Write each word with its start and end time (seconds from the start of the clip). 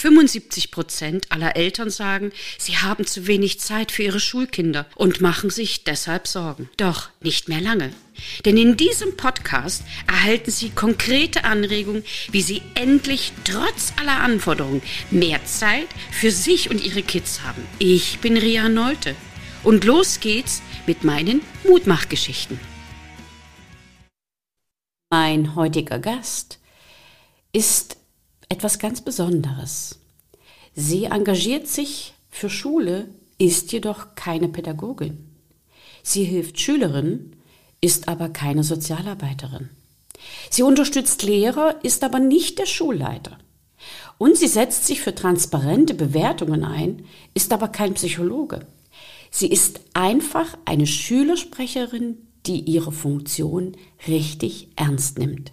75 0.00 0.70
Prozent 0.70 1.26
aller 1.30 1.56
Eltern 1.56 1.90
sagen, 1.90 2.32
sie 2.58 2.78
haben 2.78 3.06
zu 3.06 3.26
wenig 3.26 3.60
Zeit 3.60 3.92
für 3.92 4.02
ihre 4.02 4.18
Schulkinder 4.18 4.86
und 4.94 5.20
machen 5.20 5.50
sich 5.50 5.84
deshalb 5.84 6.26
Sorgen. 6.26 6.70
Doch 6.78 7.10
nicht 7.20 7.50
mehr 7.50 7.60
lange. 7.60 7.92
Denn 8.46 8.56
in 8.56 8.78
diesem 8.78 9.16
Podcast 9.18 9.82
erhalten 10.06 10.50
Sie 10.50 10.70
konkrete 10.70 11.44
Anregungen, 11.44 12.02
wie 12.30 12.40
Sie 12.40 12.62
endlich 12.74 13.32
trotz 13.44 13.92
aller 14.00 14.20
Anforderungen 14.20 14.82
mehr 15.10 15.44
Zeit 15.44 15.88
für 16.10 16.30
sich 16.30 16.70
und 16.70 16.82
Ihre 16.82 17.02
Kids 17.02 17.42
haben. 17.42 17.62
Ich 17.78 18.20
bin 18.20 18.38
Ria 18.38 18.70
Neute 18.70 19.14
und 19.64 19.84
los 19.84 20.20
geht's 20.20 20.62
mit 20.86 21.04
meinen 21.04 21.42
Mutmachgeschichten. 21.68 22.58
Mein 25.10 25.54
heutiger 25.56 25.98
Gast 25.98 26.58
ist 27.52 27.99
etwas 28.50 28.78
ganz 28.78 29.00
Besonderes. 29.00 30.00
Sie 30.74 31.04
engagiert 31.04 31.66
sich 31.68 32.12
für 32.30 32.50
Schule, 32.50 33.08
ist 33.38 33.72
jedoch 33.72 34.14
keine 34.16 34.48
Pädagogin. 34.48 35.24
Sie 36.02 36.24
hilft 36.24 36.60
Schülerinnen, 36.60 37.36
ist 37.80 38.08
aber 38.08 38.28
keine 38.28 38.64
Sozialarbeiterin. 38.64 39.70
Sie 40.50 40.62
unterstützt 40.62 41.22
Lehrer, 41.22 41.82
ist 41.82 42.04
aber 42.04 42.18
nicht 42.18 42.58
der 42.58 42.66
Schulleiter. 42.66 43.38
Und 44.18 44.36
sie 44.36 44.48
setzt 44.48 44.86
sich 44.86 45.00
für 45.00 45.14
transparente 45.14 45.94
Bewertungen 45.94 46.64
ein, 46.64 47.04
ist 47.32 47.52
aber 47.52 47.68
kein 47.68 47.94
Psychologe. 47.94 48.66
Sie 49.30 49.46
ist 49.46 49.80
einfach 49.94 50.58
eine 50.64 50.86
Schülersprecherin, 50.86 52.18
die 52.46 52.60
ihre 52.60 52.92
Funktion 52.92 53.76
richtig 54.06 54.68
ernst 54.76 55.18
nimmt. 55.18 55.52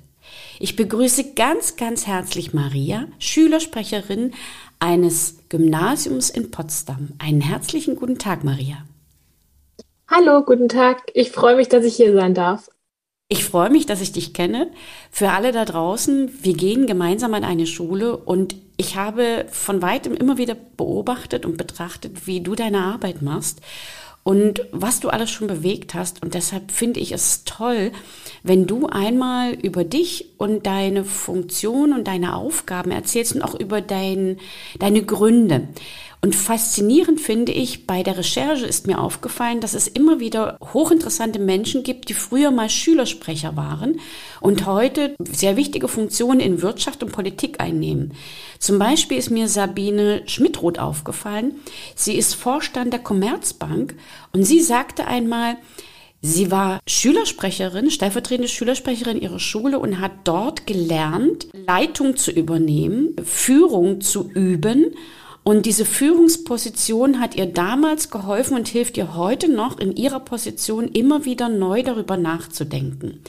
Ich 0.59 0.75
begrüße 0.75 1.33
ganz, 1.33 1.75
ganz 1.75 2.07
herzlich 2.07 2.53
Maria, 2.53 3.07
Schülersprecherin 3.19 4.33
eines 4.79 5.39
Gymnasiums 5.49 6.29
in 6.29 6.51
Potsdam. 6.51 7.09
Einen 7.19 7.41
herzlichen 7.41 7.95
guten 7.95 8.17
Tag, 8.17 8.43
Maria. 8.43 8.77
Hallo, 10.07 10.41
guten 10.43 10.69
Tag. 10.69 11.03
Ich 11.13 11.31
freue 11.31 11.55
mich, 11.55 11.69
dass 11.69 11.83
ich 11.83 11.95
hier 11.95 12.13
sein 12.13 12.33
darf. 12.33 12.69
Ich 13.29 13.43
freue 13.43 13.69
mich, 13.69 13.85
dass 13.85 13.99
ich 13.99 14.13
dich 14.13 14.33
kenne. 14.33 14.71
Für 15.11 15.31
alle 15.31 15.51
da 15.51 15.65
draußen, 15.65 16.31
wir 16.43 16.53
gehen 16.53 16.87
gemeinsam 16.87 17.33
an 17.33 17.43
eine 17.43 17.67
Schule 17.67 18.15
und 18.15 18.55
ich 18.77 18.95
habe 18.95 19.45
von 19.51 19.81
weitem 19.81 20.13
immer 20.13 20.37
wieder 20.37 20.55
beobachtet 20.55 21.45
und 21.45 21.57
betrachtet, 21.57 22.25
wie 22.25 22.39
du 22.39 22.55
deine 22.55 22.79
Arbeit 22.79 23.21
machst 23.21 23.59
und 24.27 24.65
was 24.73 24.99
du 24.99 25.07
alles 25.07 25.31
schon 25.31 25.47
bewegt 25.47 25.93
hast. 25.93 26.21
Und 26.21 26.33
deshalb 26.33 26.71
finde 26.71 26.99
ich 26.99 27.13
es 27.13 27.45
toll, 27.45 27.93
wenn 28.43 28.67
du 28.67 28.87
einmal 28.87 29.53
über 29.53 29.85
dich 29.85 30.33
und 30.35 30.65
deine 30.65 31.05
Funktion 31.05 31.93
und 31.93 32.09
deine 32.09 32.35
Aufgaben 32.35 32.91
erzählst 32.91 33.35
und 33.35 33.41
auch 33.41 33.57
über 33.57 33.79
dein, 33.79 34.35
deine 34.79 35.01
Gründe. 35.03 35.69
Und 36.21 36.35
faszinierend 36.35 37.21
finde 37.21 37.51
ich, 37.51 37.85
bei 37.85 38.01
der 38.01 38.17
Recherche 38.17 38.65
ist 38.65 38.87
mir 38.87 38.99
aufgefallen, 38.99 39.61
dass 39.61 39.75
es 39.75 39.87
immer 39.87 40.19
wieder 40.19 40.57
hochinteressante 40.73 41.37
Menschen 41.37 41.83
gibt, 41.83 42.09
die 42.09 42.15
früher 42.15 42.49
mal 42.49 42.69
Schülersprecher 42.69 43.55
waren 43.55 43.99
und 44.41 44.65
heute 44.65 45.15
sehr 45.19 45.57
wichtige 45.57 45.87
Funktionen 45.87 46.39
in 46.39 46.61
Wirtschaft 46.63 47.03
und 47.03 47.11
Politik 47.11 47.61
einnehmen. 47.61 48.13
Zum 48.57 48.79
Beispiel 48.79 49.17
ist 49.17 49.29
mir 49.29 49.47
Sabine 49.47 50.23
Schmidroth 50.25 50.79
aufgefallen. 50.79 51.55
Sie 51.95 52.15
ist 52.15 52.33
Vorstand 52.33 52.93
der 52.93 52.99
Commerzbank 52.99 53.95
und 54.33 54.43
sie 54.43 54.61
sagte 54.61 55.05
einmal, 55.05 55.57
Sie 56.19 56.49
war 56.49 56.79
Schülersprecherin, 56.87 57.91
stellvertretende 57.91 58.47
Schülersprecherin 58.47 59.21
ihrer 59.21 59.37
Schule 59.37 59.77
und 59.77 59.99
hat 59.99 60.11
dort 60.23 60.65
gelernt, 60.65 61.47
Leitung 61.53 62.17
zu 62.17 62.31
übernehmen, 62.31 63.15
Führung 63.23 64.01
zu 64.01 64.27
üben 64.31 64.95
und 65.47 65.65
diese 65.65 65.85
Führungsposition 65.85 67.21
hat 67.21 67.35
ihr 67.35 67.45
damals 67.45 68.09
geholfen 68.09 68.57
und 68.57 68.67
hilft 68.67 68.97
ihr 68.97 69.15
heute 69.15 69.47
noch 69.47 69.79
in 69.79 69.95
ihrer 69.95 70.19
Position 70.19 70.89
immer 70.89 71.23
wieder 71.23 71.47
neu 71.47 71.83
darüber 71.83 72.17
nachzudenken. 72.17 73.23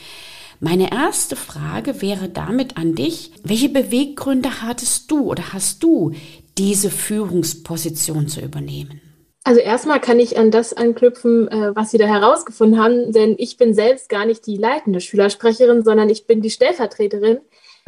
Meine 0.58 0.90
erste 0.90 1.36
Frage 1.36 2.02
wäre 2.02 2.28
damit 2.28 2.76
an 2.76 2.96
dich, 2.96 3.30
welche 3.44 3.68
Beweggründe 3.68 4.62
hattest 4.62 5.08
du 5.12 5.30
oder 5.30 5.52
hast 5.52 5.84
du, 5.84 6.10
diese 6.58 6.90
Führungsposition 6.90 8.26
zu 8.26 8.40
übernehmen? 8.40 9.00
Also 9.44 9.60
erstmal 9.60 10.00
kann 10.00 10.18
ich 10.18 10.36
an 10.36 10.50
das 10.50 10.72
anknüpfen, 10.72 11.46
äh, 11.46 11.76
was 11.76 11.92
Sie 11.92 11.98
da 11.98 12.06
herausgefunden 12.06 12.82
haben, 12.82 13.12
denn 13.12 13.36
ich 13.38 13.58
bin 13.58 13.74
selbst 13.74 14.08
gar 14.08 14.26
nicht 14.26 14.44
die 14.44 14.56
leitende 14.56 15.00
Schülersprecherin, 15.00 15.84
sondern 15.84 16.10
ich 16.10 16.26
bin 16.26 16.42
die 16.42 16.50
Stellvertreterin, 16.50 17.38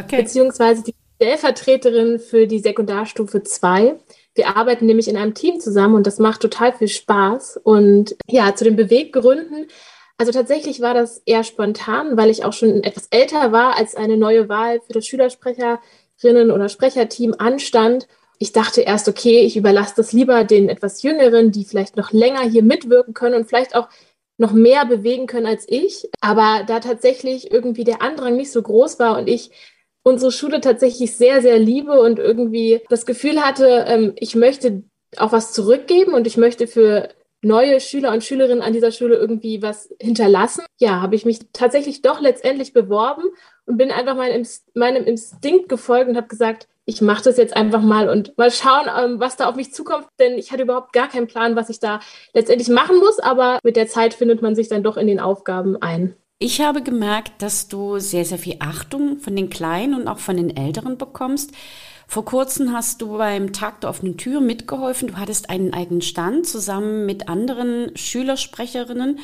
okay. 0.00 0.22
beziehungsweise 0.22 0.84
die 0.84 0.94
Stellvertreterin 1.16 2.20
für 2.20 2.46
die 2.46 2.60
Sekundarstufe 2.60 3.42
2. 3.42 3.96
Wir 4.40 4.56
arbeiten 4.56 4.86
nämlich 4.86 5.06
in 5.06 5.18
einem 5.18 5.34
Team 5.34 5.60
zusammen 5.60 5.96
und 5.96 6.06
das 6.06 6.18
macht 6.18 6.40
total 6.40 6.72
viel 6.72 6.88
Spaß. 6.88 7.60
Und 7.62 8.16
ja, 8.26 8.54
zu 8.54 8.64
den 8.64 8.74
Beweggründen. 8.74 9.66
Also 10.16 10.32
tatsächlich 10.32 10.80
war 10.80 10.94
das 10.94 11.20
eher 11.26 11.44
spontan, 11.44 12.16
weil 12.16 12.30
ich 12.30 12.42
auch 12.42 12.54
schon 12.54 12.82
etwas 12.82 13.08
älter 13.10 13.52
war, 13.52 13.76
als 13.76 13.96
eine 13.96 14.16
neue 14.16 14.48
Wahl 14.48 14.80
für 14.80 14.94
das 14.94 15.04
Schülersprecherinnen- 15.04 16.50
oder 16.50 16.70
Sprecherteam 16.70 17.34
anstand. 17.36 18.08
Ich 18.38 18.52
dachte 18.52 18.80
erst, 18.80 19.10
okay, 19.10 19.40
ich 19.40 19.58
überlasse 19.58 19.92
das 19.98 20.14
lieber 20.14 20.44
den 20.44 20.70
etwas 20.70 21.02
Jüngeren, 21.02 21.52
die 21.52 21.66
vielleicht 21.66 21.98
noch 21.98 22.10
länger 22.10 22.40
hier 22.40 22.62
mitwirken 22.62 23.12
können 23.12 23.34
und 23.34 23.46
vielleicht 23.46 23.76
auch 23.76 23.90
noch 24.38 24.52
mehr 24.52 24.86
bewegen 24.86 25.26
können 25.26 25.44
als 25.44 25.66
ich. 25.68 26.08
Aber 26.22 26.64
da 26.66 26.80
tatsächlich 26.80 27.52
irgendwie 27.52 27.84
der 27.84 28.00
Andrang 28.00 28.36
nicht 28.36 28.52
so 28.52 28.62
groß 28.62 28.98
war 29.00 29.18
und 29.18 29.28
ich 29.28 29.50
unsere 30.10 30.32
Schule 30.32 30.60
tatsächlich 30.60 31.16
sehr, 31.16 31.40
sehr 31.40 31.58
liebe 31.58 32.00
und 32.00 32.18
irgendwie 32.18 32.80
das 32.88 33.06
Gefühl 33.06 33.40
hatte, 33.40 33.84
ähm, 33.88 34.12
ich 34.16 34.34
möchte 34.34 34.82
auch 35.16 35.32
was 35.32 35.52
zurückgeben 35.52 36.14
und 36.14 36.26
ich 36.26 36.36
möchte 36.36 36.66
für 36.66 37.08
neue 37.42 37.80
Schüler 37.80 38.12
und 38.12 38.22
Schülerinnen 38.22 38.62
an 38.62 38.72
dieser 38.72 38.92
Schule 38.92 39.16
irgendwie 39.16 39.62
was 39.62 39.88
hinterlassen. 40.00 40.64
Ja, 40.78 41.00
habe 41.00 41.14
ich 41.14 41.24
mich 41.24 41.40
tatsächlich 41.52 42.02
doch 42.02 42.20
letztendlich 42.20 42.72
beworben 42.72 43.24
und 43.66 43.78
bin 43.78 43.90
einfach 43.90 44.14
meinem, 44.14 44.46
meinem 44.74 45.04
Instinkt 45.04 45.68
gefolgt 45.68 46.08
und 46.08 46.16
habe 46.16 46.28
gesagt, 46.28 46.68
ich 46.84 47.00
mache 47.00 47.22
das 47.22 47.36
jetzt 47.36 47.56
einfach 47.56 47.82
mal 47.82 48.08
und 48.08 48.36
mal 48.36 48.50
schauen, 48.50 48.88
ähm, 48.98 49.20
was 49.20 49.36
da 49.36 49.48
auf 49.48 49.54
mich 49.54 49.72
zukommt, 49.72 50.06
denn 50.18 50.36
ich 50.38 50.50
hatte 50.50 50.62
überhaupt 50.62 50.92
gar 50.92 51.08
keinen 51.08 51.28
Plan, 51.28 51.56
was 51.56 51.70
ich 51.70 51.78
da 51.78 52.00
letztendlich 52.34 52.68
machen 52.68 52.98
muss, 52.98 53.20
aber 53.20 53.58
mit 53.62 53.76
der 53.76 53.86
Zeit 53.86 54.12
findet 54.12 54.42
man 54.42 54.54
sich 54.54 54.68
dann 54.68 54.82
doch 54.82 54.96
in 54.96 55.06
den 55.06 55.20
Aufgaben 55.20 55.80
ein. 55.80 56.16
Ich 56.42 56.62
habe 56.62 56.82
gemerkt, 56.82 57.42
dass 57.42 57.68
du 57.68 57.98
sehr, 57.98 58.24
sehr 58.24 58.38
viel 58.38 58.56
Achtung 58.60 59.18
von 59.18 59.36
den 59.36 59.50
Kleinen 59.50 59.92
und 59.92 60.08
auch 60.08 60.18
von 60.18 60.38
den 60.38 60.56
Älteren 60.56 60.96
bekommst. 60.96 61.52
Vor 62.06 62.24
kurzem 62.24 62.72
hast 62.72 63.02
du 63.02 63.18
beim 63.18 63.52
Tag 63.52 63.82
der 63.82 63.90
offenen 63.90 64.16
Tür 64.16 64.40
mitgeholfen. 64.40 65.08
Du 65.08 65.16
hattest 65.18 65.50
einen 65.50 65.74
eigenen 65.74 66.00
Stand 66.00 66.46
zusammen 66.46 67.04
mit 67.04 67.28
anderen 67.28 67.94
Schülersprecherinnen. 67.94 69.18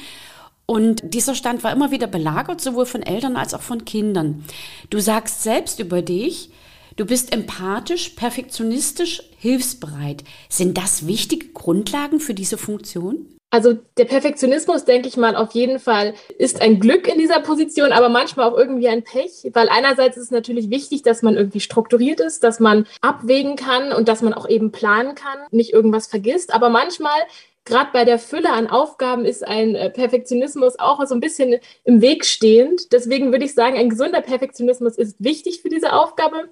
Und 0.67 1.15
dieser 1.15 1.35
Stand 1.35 1.65
war 1.65 1.73
immer 1.73 1.91
wieder 1.91 2.07
belagert, 2.07 2.61
sowohl 2.61 2.85
von 2.85 3.03
Eltern 3.03 3.37
als 3.37 3.55
auch 3.55 3.63
von 3.63 3.87
Kindern. 3.87 4.45
Du 4.91 5.01
sagst 5.01 5.43
selbst 5.43 5.81
über 5.81 6.03
dich, 6.03 6.51
du 6.97 7.07
bist 7.07 7.33
empathisch, 7.33 8.11
perfektionistisch, 8.11 9.23
hilfsbereit. 9.39 10.23
Sind 10.51 10.77
das 10.77 11.07
wichtige 11.07 11.49
Grundlagen 11.49 12.21
für 12.21 12.35
diese 12.35 12.59
Funktion? 12.59 13.36
Also 13.57 13.73
der 13.97 14.05
Perfektionismus, 14.05 14.85
denke 14.85 15.09
ich 15.09 15.17
mal, 15.17 15.35
auf 15.35 15.53
jeden 15.53 15.79
Fall 15.79 16.13
ist 16.37 16.61
ein 16.61 16.79
Glück 16.79 17.09
in 17.09 17.17
dieser 17.17 17.41
Position, 17.41 17.91
aber 17.91 18.11
manchmal 18.11 18.51
auch 18.51 18.55
irgendwie 18.55 18.87
ein 18.87 19.03
Pech, 19.03 19.49
weil 19.55 19.71
einerseits 19.71 20.19
ist 20.19 20.25
es 20.25 20.31
natürlich 20.31 20.69
wichtig, 20.69 21.01
dass 21.01 21.23
man 21.23 21.37
irgendwie 21.37 21.61
strukturiert 21.61 22.21
ist, 22.21 22.45
dass 22.45 22.61
man 22.61 22.87
abwägen 23.01 23.57
kann 23.57 23.95
und 23.95 24.09
dass 24.09 24.21
man 24.21 24.35
auch 24.35 24.47
eben 24.47 24.73
planen 24.73 25.15
kann, 25.15 25.39
nicht 25.53 25.73
irgendwas 25.73 26.07
vergisst. 26.07 26.53
Aber 26.53 26.69
manchmal 26.69 27.19
gerade 27.65 27.89
bei 27.95 28.05
der 28.05 28.19
Fülle 28.19 28.53
an 28.53 28.67
Aufgaben 28.67 29.25
ist 29.25 29.43
ein 29.43 29.75
äh, 29.75 29.89
Perfektionismus 29.89 30.79
auch 30.79 31.03
so 31.07 31.15
ein 31.15 31.21
bisschen 31.21 31.59
im 31.85 32.03
Weg 32.03 32.27
stehend. 32.27 32.93
Deswegen 32.93 33.33
würde 33.33 33.47
ich 33.47 33.55
sagen, 33.55 33.79
ein 33.79 33.89
gesunder 33.89 34.21
Perfektionismus 34.21 34.99
ist 34.99 35.17
wichtig 35.19 35.63
für 35.63 35.71
diese 35.71 35.95
Aufgabe. 35.95 36.51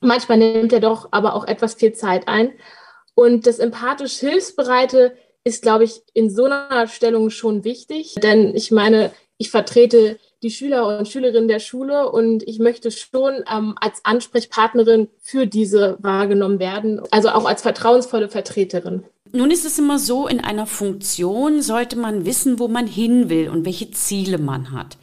Manchmal 0.00 0.38
nimmt 0.38 0.72
er 0.72 0.80
doch 0.80 1.08
aber 1.10 1.34
auch 1.34 1.46
etwas 1.46 1.74
viel 1.74 1.92
Zeit 1.92 2.28
ein. 2.28 2.54
Und 3.14 3.46
das 3.46 3.58
empathisch 3.58 4.14
Hilfsbereite 4.20 5.14
ist, 5.44 5.62
glaube 5.62 5.84
ich, 5.84 6.02
in 6.14 6.30
so 6.30 6.44
einer 6.44 6.86
Stellung 6.86 7.30
schon 7.30 7.64
wichtig. 7.64 8.14
Denn 8.22 8.54
ich 8.54 8.70
meine, 8.70 9.12
ich 9.38 9.50
vertrete 9.50 10.18
die 10.42 10.50
Schüler 10.50 10.98
und 10.98 11.08
Schülerinnen 11.08 11.48
der 11.48 11.60
Schule 11.60 12.10
und 12.10 12.42
ich 12.46 12.58
möchte 12.58 12.90
schon 12.90 13.44
ähm, 13.50 13.74
als 13.80 14.04
Ansprechpartnerin 14.04 15.08
für 15.20 15.46
diese 15.46 15.98
wahrgenommen 16.00 16.58
werden, 16.58 17.00
also 17.10 17.30
auch 17.30 17.44
als 17.44 17.62
vertrauensvolle 17.62 18.28
Vertreterin. 18.28 19.04
Nun 19.32 19.50
ist 19.50 19.64
es 19.64 19.78
immer 19.78 19.98
so, 19.98 20.26
in 20.26 20.40
einer 20.40 20.66
Funktion 20.66 21.62
sollte 21.62 21.96
man 21.96 22.24
wissen, 22.24 22.58
wo 22.58 22.68
man 22.68 22.86
hin 22.86 23.28
will 23.28 23.48
und 23.48 23.64
welche 23.64 23.90
Ziele 23.90 24.38
man 24.38 24.72
hat. 24.72 24.96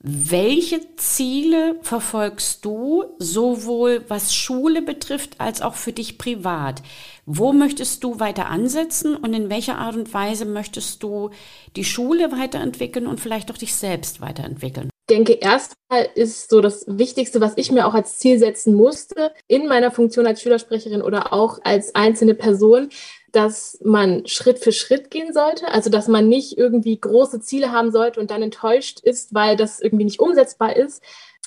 Welche 0.00 0.80
Ziele 0.96 1.76
verfolgst 1.80 2.64
du 2.64 3.04
sowohl 3.18 4.04
was 4.08 4.34
Schule 4.34 4.82
betrifft 4.82 5.40
als 5.40 5.62
auch 5.62 5.74
für 5.74 5.92
dich 5.92 6.18
privat? 6.18 6.82
Wo 7.26 7.52
möchtest 7.52 8.04
du 8.04 8.20
weiter 8.20 8.46
ansetzen 8.46 9.16
und 9.16 9.32
in 9.34 9.50
welcher 9.50 9.78
Art 9.78 9.96
und 9.96 10.12
Weise 10.12 10.44
möchtest 10.44 11.02
du 11.02 11.30
die 11.76 11.84
Schule 11.84 12.32
weiterentwickeln 12.32 13.06
und 13.06 13.20
vielleicht 13.20 13.50
auch 13.50 13.58
dich 13.58 13.74
selbst 13.74 14.20
weiterentwickeln? 14.20 14.90
denke, 15.10 15.34
erstmal 15.34 16.08
ist 16.14 16.50
so 16.50 16.60
das 16.60 16.84
Wichtigste, 16.88 17.40
was 17.40 17.54
ich 17.56 17.70
mir 17.70 17.86
auch 17.86 17.94
als 17.94 18.18
Ziel 18.18 18.38
setzen 18.38 18.74
musste, 18.74 19.32
in 19.48 19.66
meiner 19.66 19.90
Funktion 19.90 20.26
als 20.26 20.40
Schülersprecherin 20.40 21.02
oder 21.02 21.32
auch 21.32 21.58
als 21.62 21.94
einzelne 21.94 22.34
Person, 22.34 22.88
dass 23.32 23.78
man 23.82 24.26
Schritt 24.26 24.60
für 24.60 24.72
Schritt 24.72 25.10
gehen 25.10 25.32
sollte. 25.32 25.68
Also, 25.68 25.90
dass 25.90 26.08
man 26.08 26.28
nicht 26.28 26.56
irgendwie 26.56 26.98
große 26.98 27.40
Ziele 27.40 27.72
haben 27.72 27.90
sollte 27.90 28.20
und 28.20 28.30
dann 28.30 28.42
enttäuscht 28.42 29.00
ist, 29.00 29.34
weil 29.34 29.56
das 29.56 29.80
irgendwie 29.80 30.04
nicht 30.04 30.20
umsetzbar 30.20 30.76
ist. 30.76 31.02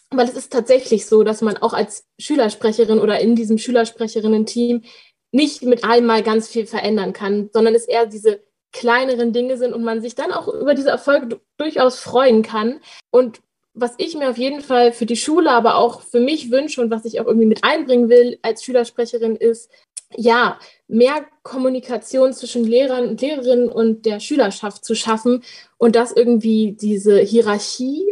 Weil 0.10 0.28
es 0.28 0.36
ist 0.36 0.54
tatsächlich 0.54 1.06
so, 1.06 1.24
dass 1.24 1.42
man 1.42 1.58
auch 1.58 1.74
als 1.74 2.06
Schülersprecherin 2.18 3.00
oder 3.00 3.20
in 3.20 3.36
diesem 3.36 3.58
Schülersprecherinnen-Team 3.58 4.84
nicht 5.32 5.64
mit 5.64 5.84
einmal 5.84 6.24
ganz 6.24 6.48
viel 6.48 6.66
verändern 6.66 7.14
kann, 7.14 7.50
sondern 7.54 7.76
es 7.76 7.86
eher 7.86 8.06
diese 8.06 8.42
kleineren 8.72 9.34
Dinge 9.34 9.58
sind 9.58 9.74
und 9.74 9.84
man 9.84 10.02
sich 10.02 10.16
dann 10.16 10.32
auch 10.32 10.48
über 10.48 10.74
diese 10.74 10.90
Erfolge 10.90 11.40
durchaus 11.58 12.00
freuen 12.00 12.44
kann. 12.44 12.80
Und 13.12 13.42
was 13.74 13.94
ich 13.98 14.16
mir 14.16 14.30
auf 14.30 14.38
jeden 14.38 14.62
Fall 14.62 14.92
für 14.92 15.06
die 15.06 15.16
Schule, 15.16 15.52
aber 15.52 15.76
auch 15.76 16.02
für 16.02 16.20
mich 16.20 16.52
wünsche 16.52 16.82
und 16.82 16.90
was 16.90 17.06
ich 17.06 17.20
auch 17.20 17.26
irgendwie 17.26 17.46
mit 17.46 17.64
einbringen 17.64 18.10
will 18.10 18.40
als 18.42 18.64
Schülersprecherin 18.64 19.36
ist, 19.36 19.70
ja, 20.16 20.60
mehr 20.88 21.26
Kommunikation 21.44 22.34
zwischen 22.34 22.64
Lehrern 22.64 23.10
und 23.10 23.22
Lehrerinnen 23.22 23.70
und 23.70 24.06
der 24.06 24.20
Schülerschaft 24.20 24.86
zu 24.86 24.96
schaffen 24.96 25.44
und 25.78 25.96
dass 25.96 26.12
irgendwie 26.12 26.74
diese 26.80 27.20
Hierarchie 27.20 28.06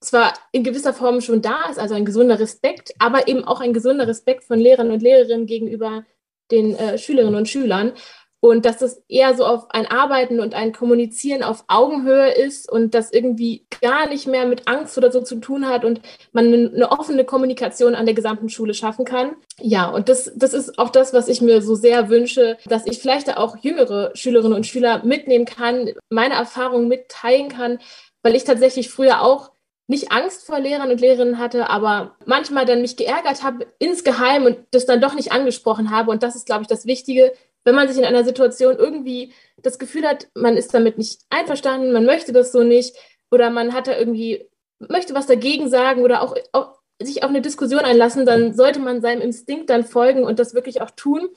zwar 0.00 0.34
in 0.52 0.64
gewisser 0.64 0.94
Form 0.94 1.20
schon 1.20 1.42
da 1.42 1.68
ist, 1.70 1.78
also 1.78 1.94
ein 1.94 2.04
gesunder 2.04 2.38
Respekt, 2.38 2.94
aber 2.98 3.28
eben 3.28 3.44
auch 3.44 3.60
ein 3.60 3.72
gesunder 3.72 4.06
Respekt 4.06 4.44
von 4.44 4.58
Lehrern 4.58 4.90
und 4.90 5.02
Lehrerinnen 5.02 5.46
gegenüber 5.46 6.04
den 6.50 6.76
äh, 6.76 6.98
Schülerinnen 6.98 7.36
und 7.36 7.48
Schülern 7.48 7.92
und 8.40 8.64
dass 8.64 8.78
das 8.78 9.02
eher 9.06 9.34
so 9.36 9.44
auf 9.44 9.70
ein 9.70 9.86
Arbeiten 9.86 10.40
und 10.40 10.54
ein 10.54 10.72
Kommunizieren 10.72 11.42
auf 11.42 11.64
Augenhöhe 11.68 12.30
ist 12.30 12.70
und 12.70 12.94
das 12.94 13.12
irgendwie 13.12 13.66
gar 13.82 14.08
nicht 14.08 14.26
mehr 14.26 14.46
mit 14.46 14.66
Angst 14.66 14.96
oder 14.96 15.12
so 15.12 15.20
zu 15.20 15.36
tun 15.36 15.68
hat 15.68 15.84
und 15.84 16.00
man 16.32 16.46
eine, 16.46 16.90
offene 16.90 17.24
Kommunikation 17.24 17.94
an 17.94 18.06
der 18.06 18.14
gesamten 18.14 18.48
Schule 18.48 18.72
schaffen 18.72 19.04
kann. 19.04 19.36
Ja, 19.60 19.90
und 19.90 20.08
das, 20.08 20.32
das 20.34 20.54
ist 20.54 20.78
auch 20.78 20.88
das, 20.88 21.12
was 21.12 21.28
ich 21.28 21.42
mir 21.42 21.60
so 21.60 21.74
sehr 21.74 22.08
wünsche, 22.08 22.56
dass 22.64 22.86
ich 22.86 22.98
vielleicht 22.98 23.36
auch 23.36 23.58
jüngere 23.60 24.10
Schülerinnen 24.14 24.56
und 24.56 24.66
Schüler 24.66 25.04
mitnehmen 25.04 25.44
kann, 25.44 25.90
meine 26.08 26.34
Erfahrungen 26.34 26.88
mitteilen 26.88 27.50
kann, 27.50 27.78
weil 28.22 28.34
ich 28.34 28.44
tatsächlich 28.44 28.88
früher 28.88 29.20
auch 29.20 29.50
nicht 29.90 30.12
Angst 30.12 30.46
vor 30.46 30.60
Lehrern 30.60 30.92
und 30.92 31.00
Lehrerinnen 31.00 31.38
hatte, 31.38 31.68
aber 31.68 32.14
manchmal 32.24 32.64
dann 32.64 32.80
mich 32.80 32.96
geärgert 32.96 33.42
habe 33.42 33.66
insgeheim 33.80 34.44
und 34.44 34.58
das 34.70 34.86
dann 34.86 35.00
doch 35.00 35.14
nicht 35.14 35.32
angesprochen 35.32 35.90
habe. 35.90 36.12
Und 36.12 36.22
das 36.22 36.36
ist, 36.36 36.46
glaube 36.46 36.62
ich, 36.62 36.68
das 36.68 36.86
Wichtige, 36.86 37.32
wenn 37.64 37.74
man 37.74 37.88
sich 37.88 37.98
in 37.98 38.04
einer 38.04 38.22
Situation 38.22 38.76
irgendwie 38.76 39.32
das 39.60 39.80
Gefühl 39.80 40.06
hat, 40.06 40.28
man 40.34 40.56
ist 40.56 40.72
damit 40.72 40.96
nicht 40.96 41.22
einverstanden, 41.28 41.90
man 41.90 42.06
möchte 42.06 42.32
das 42.32 42.52
so 42.52 42.62
nicht 42.62 42.94
oder 43.32 43.50
man 43.50 43.74
hat 43.74 43.88
da 43.88 43.98
irgendwie, 43.98 44.48
möchte 44.78 45.12
was 45.12 45.26
dagegen 45.26 45.68
sagen 45.68 46.02
oder 46.02 46.22
auch, 46.22 46.36
auch 46.52 46.78
sich 47.02 47.24
auf 47.24 47.30
eine 47.30 47.42
Diskussion 47.42 47.80
einlassen, 47.80 48.24
dann 48.24 48.54
sollte 48.54 48.78
man 48.78 49.00
seinem 49.00 49.22
Instinkt 49.22 49.70
dann 49.70 49.84
folgen 49.84 50.22
und 50.22 50.38
das 50.38 50.54
wirklich 50.54 50.82
auch 50.82 50.92
tun. 50.92 51.30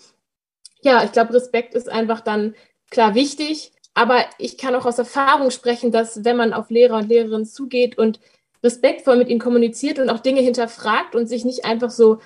Ja, 0.82 1.04
ich 1.04 1.12
glaube, 1.12 1.34
Respekt 1.34 1.74
ist 1.74 1.90
einfach 1.90 2.22
dann 2.22 2.54
klar 2.92 3.16
wichtig, 3.16 3.72
aber 3.96 4.26
ich 4.38 4.60
kann 4.60 4.76
auch 4.76 4.86
aus 4.86 5.00
Erfahrung 5.00 5.50
sprechen, 5.50 5.92
dass 5.92 6.24
wenn 6.24 6.38
man 6.38 6.54
auf 6.54 6.70
Lehrer 6.70 6.98
und 6.98 7.10
Lehrerinnen 7.10 7.48
zugeht 7.48 7.98
und 7.98 8.20
respektvoll 8.64 9.18
mit 9.18 9.30
ihnen 9.30 9.40
kommuniziert 9.40 10.00
und 10.00 10.10
auch 10.10 10.20
Dinge 10.20 10.42
hinterfragt 10.42 11.16
und 11.16 11.28
sich 11.28 11.46
nicht 11.46 11.66
einfach 11.66 11.90
so, 11.90 12.20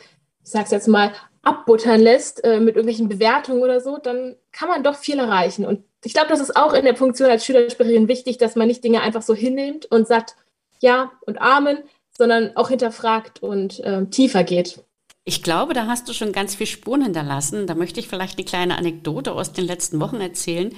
ich 0.44 0.52
sag's 0.52 0.72
jetzt 0.72 0.88
mal, 0.88 1.12
abbuttern 1.42 2.02
lässt 2.02 2.44
äh, 2.44 2.60
mit 2.60 2.76
irgendwelchen 2.76 3.08
Bewertungen 3.08 3.64
oder 3.64 3.80
so, 3.80 3.98
dann 3.98 4.36
kann 4.52 4.70
man 4.70 4.84
doch 4.84 4.96
viel 4.96 5.18
erreichen. 5.18 5.66
Und 5.66 5.84
ich 6.04 6.14
glaube, 6.14 6.30
das 6.30 6.42
ist 6.42 6.56
auch 6.56 6.74
in 6.74 6.86
der 6.86 6.96
Funktion 6.96 7.30
als 7.30 7.46
Schülersprecherin 7.46 8.08
wichtig, 8.08 8.38
dass 8.38 8.56
man 8.56 8.68
nicht 8.68 8.84
Dinge 8.84 9.02
einfach 9.02 9.22
so 9.22 9.34
hinnimmt 9.34 9.86
und 9.86 10.08
sagt 10.08 10.36
Ja 10.80 11.12
und 11.26 11.42
Amen, 11.42 11.80
sondern 12.12 12.56
auch 12.56 12.70
hinterfragt 12.70 13.42
und 13.42 13.80
äh, 13.80 14.06
tiefer 14.06 14.44
geht. 14.44 14.84
Ich 15.24 15.44
glaube, 15.44 15.74
da 15.74 15.88
hast 15.88 16.08
du 16.08 16.14
schon 16.14 16.32
ganz 16.32 16.56
viel 16.56 16.68
Spuren 16.68 17.02
hinterlassen. 17.02 17.68
Da 17.68 17.76
möchte 17.76 18.00
ich 18.00 18.08
vielleicht 18.08 18.38
eine 18.38 18.46
kleine 18.46 18.78
Anekdote 18.78 19.34
aus 19.34 19.52
den 19.52 19.66
letzten 19.66 20.00
Wochen 20.00 20.22
erzählen. 20.22 20.74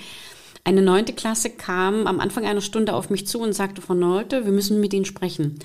Eine 0.64 0.82
neunte 0.82 1.14
Klasse 1.14 1.50
kam 1.50 2.06
am 2.08 2.20
Anfang 2.20 2.46
einer 2.46 2.62
Stunde 2.62 2.94
auf 2.94 3.10
mich 3.10 3.28
zu 3.28 3.40
und 3.40 3.54
sagte, 3.54 3.82
Frau 3.82 3.94
Nolte, 3.94 4.46
wir 4.46 4.52
müssen 4.52 4.80
mit 4.80 4.94
Ihnen 4.94 5.06
sprechen. 5.06 5.60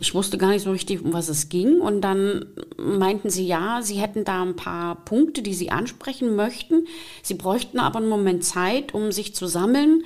Ich 0.00 0.14
wusste 0.14 0.38
gar 0.38 0.50
nicht 0.50 0.62
so 0.62 0.70
richtig, 0.70 1.02
um 1.02 1.12
was 1.12 1.28
es 1.28 1.48
ging. 1.48 1.80
Und 1.80 2.02
dann 2.02 2.46
meinten 2.76 3.30
sie, 3.30 3.46
ja, 3.46 3.80
sie 3.82 3.96
hätten 3.96 4.24
da 4.24 4.42
ein 4.42 4.56
paar 4.56 5.04
Punkte, 5.04 5.42
die 5.42 5.54
sie 5.54 5.70
ansprechen 5.70 6.36
möchten. 6.36 6.86
Sie 7.22 7.34
bräuchten 7.34 7.80
aber 7.80 7.98
einen 7.98 8.08
Moment 8.08 8.44
Zeit, 8.44 8.94
um 8.94 9.10
sich 9.10 9.34
zu 9.34 9.46
sammeln. 9.46 10.04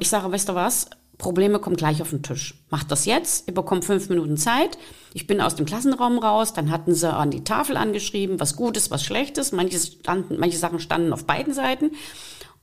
Ich 0.00 0.08
sage, 0.08 0.30
weißt 0.30 0.50
du 0.50 0.54
was? 0.54 0.90
Probleme 1.16 1.60
kommen 1.60 1.76
gleich 1.76 2.02
auf 2.02 2.10
den 2.10 2.22
Tisch. 2.22 2.54
Macht 2.70 2.90
das 2.90 3.06
jetzt, 3.06 3.46
ihr 3.46 3.54
bekommt 3.54 3.84
fünf 3.84 4.08
Minuten 4.08 4.36
Zeit. 4.36 4.76
Ich 5.14 5.26
bin 5.28 5.40
aus 5.40 5.54
dem 5.54 5.64
Klassenraum 5.64 6.18
raus, 6.18 6.52
dann 6.54 6.70
hatten 6.70 6.94
sie 6.94 7.08
an 7.10 7.30
die 7.30 7.44
Tafel 7.44 7.76
angeschrieben, 7.76 8.40
was 8.40 8.56
Gutes, 8.56 8.90
was 8.90 9.04
Schlechtes. 9.04 9.52
Manche, 9.52 9.78
standen, 9.78 10.38
manche 10.38 10.58
Sachen 10.58 10.80
standen 10.80 11.12
auf 11.12 11.24
beiden 11.24 11.54
Seiten. 11.54 11.92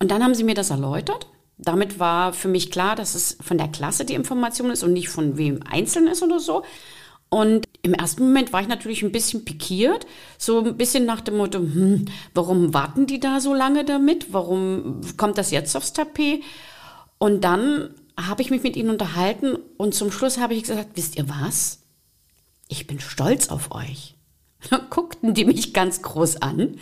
Und 0.01 0.12
dann 0.12 0.24
haben 0.24 0.36
sie 0.36 0.44
mir 0.44 0.56
das 0.56 0.71
erläutert 0.71 1.27
damit 1.62 2.00
war 2.00 2.33
für 2.33 2.48
mich 2.48 2.71
klar, 2.71 2.95
dass 2.95 3.15
es 3.15 3.38
von 3.39 3.57
der 3.57 3.68
Klasse 3.68 4.03
die 4.03 4.15
Information 4.15 4.71
ist 4.71 4.83
und 4.83 4.94
nicht 4.94 5.09
von 5.09 5.38
wem 5.38 5.62
einzeln 5.69 6.07
ist 6.07 6.24
oder 6.24 6.39
so. 6.39 6.63
Und 7.30 7.68
im 7.83 7.94
ersten 7.94 8.24
Moment 8.24 8.51
war 8.51 8.62
ich 8.62 8.68
natürlich 8.68 9.03
ein 9.03 9.12
bisschen 9.12 9.45
pikiert, 9.45 10.06
so 10.38 10.65
ein 10.65 10.75
bisschen 10.75 11.06
nach 11.06 11.21
dem 11.21 11.38
Motto, 11.38 11.59
hm, 11.59 12.06
warum 12.33 12.74
warten 12.74 13.06
die 13.06 13.19
da 13.19 13.39
so 13.39 13.53
lange 13.53 13.86
damit? 13.86 14.33
Warum 14.33 15.01
kommt 15.18 15.38
das 15.38 15.51
jetzt 15.51 15.77
aufs 15.77 15.94
Tapet? 15.94 16.44
Und 17.19 17.44
dann 17.44 17.94
habe 18.19 18.42
ich 18.42 18.50
mich 18.50 18.63
mit 18.63 18.75
ihnen 18.75 18.89
unterhalten 18.89 19.56
und 19.77 19.94
zum 19.94 20.12
Schluss 20.12 20.39
habe 20.39 20.56
ich 20.56 20.63
gesagt, 20.63 20.89
wisst 20.95 21.15
ihr 21.15 21.30
was? 21.30 21.83
Ich 22.68 22.88
bin 22.88 23.00
stolz 23.00 23.50
auf 23.50 23.71
euch. 23.71 24.15
Da 24.69 24.77
guckten 24.89 25.33
die 25.33 25.45
mich 25.45 25.74
ganz 25.74 26.01
groß 26.01 26.42
an. 26.42 26.77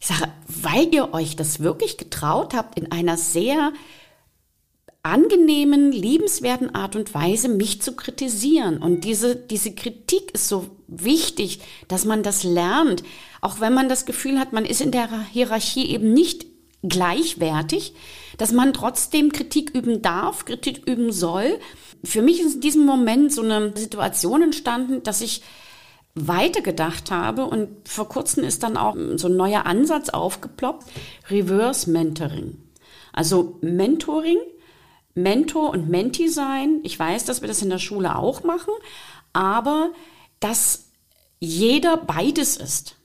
Ich 0.00 0.06
sage, 0.06 0.32
weil 0.46 0.92
ihr 0.94 1.12
euch 1.12 1.36
das 1.36 1.60
wirklich 1.60 1.98
getraut 1.98 2.54
habt, 2.54 2.78
in 2.78 2.90
einer 2.90 3.16
sehr 3.16 3.72
angenehmen, 5.02 5.92
liebenswerten 5.92 6.74
Art 6.74 6.96
und 6.96 7.14
Weise 7.14 7.48
mich 7.48 7.80
zu 7.80 7.94
kritisieren. 7.94 8.78
Und 8.78 9.04
diese, 9.04 9.36
diese 9.36 9.74
Kritik 9.74 10.32
ist 10.32 10.48
so 10.48 10.66
wichtig, 10.88 11.60
dass 11.88 12.04
man 12.04 12.22
das 12.22 12.44
lernt. 12.44 13.02
Auch 13.40 13.60
wenn 13.60 13.72
man 13.72 13.88
das 13.88 14.04
Gefühl 14.04 14.38
hat, 14.38 14.52
man 14.52 14.64
ist 14.64 14.80
in 14.80 14.90
der 14.90 15.08
Hierarchie 15.32 15.86
eben 15.86 16.12
nicht 16.12 16.46
gleichwertig, 16.82 17.94
dass 18.38 18.52
man 18.52 18.72
trotzdem 18.72 19.32
Kritik 19.32 19.70
üben 19.74 20.02
darf, 20.02 20.44
Kritik 20.44 20.86
üben 20.86 21.12
soll. 21.12 21.58
Für 22.04 22.22
mich 22.22 22.40
ist 22.40 22.56
in 22.56 22.60
diesem 22.60 22.86
Moment 22.86 23.32
so 23.32 23.42
eine 23.42 23.76
Situation 23.76 24.42
entstanden, 24.42 25.02
dass 25.02 25.20
ich 25.20 25.42
weitergedacht 26.14 27.10
habe 27.10 27.44
und 27.44 27.68
vor 27.88 28.08
kurzem 28.08 28.44
ist 28.44 28.62
dann 28.62 28.76
auch 28.76 28.96
so 29.16 29.28
ein 29.28 29.36
neuer 29.36 29.66
Ansatz 29.66 30.08
aufgeploppt, 30.08 30.86
Reverse 31.30 31.90
Mentoring. 31.90 32.58
Also 33.12 33.58
Mentoring 33.60 34.38
Mentor 35.14 35.70
und 35.70 35.88
Menti 35.88 36.28
sein. 36.28 36.80
Ich 36.82 36.98
weiß, 36.98 37.24
dass 37.24 37.40
wir 37.40 37.48
das 37.48 37.62
in 37.62 37.70
der 37.70 37.78
Schule 37.78 38.16
auch 38.16 38.44
machen, 38.44 38.72
aber 39.32 39.90
dass 40.38 40.86
jeder 41.38 41.96
beides 41.96 42.56
ist. 42.56 42.96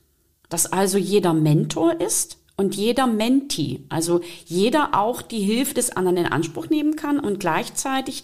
Dass 0.50 0.72
also 0.72 0.98
jeder 0.98 1.34
Mentor 1.34 2.00
ist 2.00 2.38
und 2.58 2.76
jeder 2.76 3.08
Menti. 3.08 3.86
Also 3.90 4.22
jeder 4.46 4.94
auch 4.94 5.22
die 5.22 5.42
Hilfe 5.42 5.74
des 5.74 5.96
anderen 5.96 6.18
in 6.18 6.28
Anspruch 6.28 6.70
nehmen 6.70 6.96
kann 6.96 7.20
und 7.20 7.40
gleichzeitig 7.40 8.24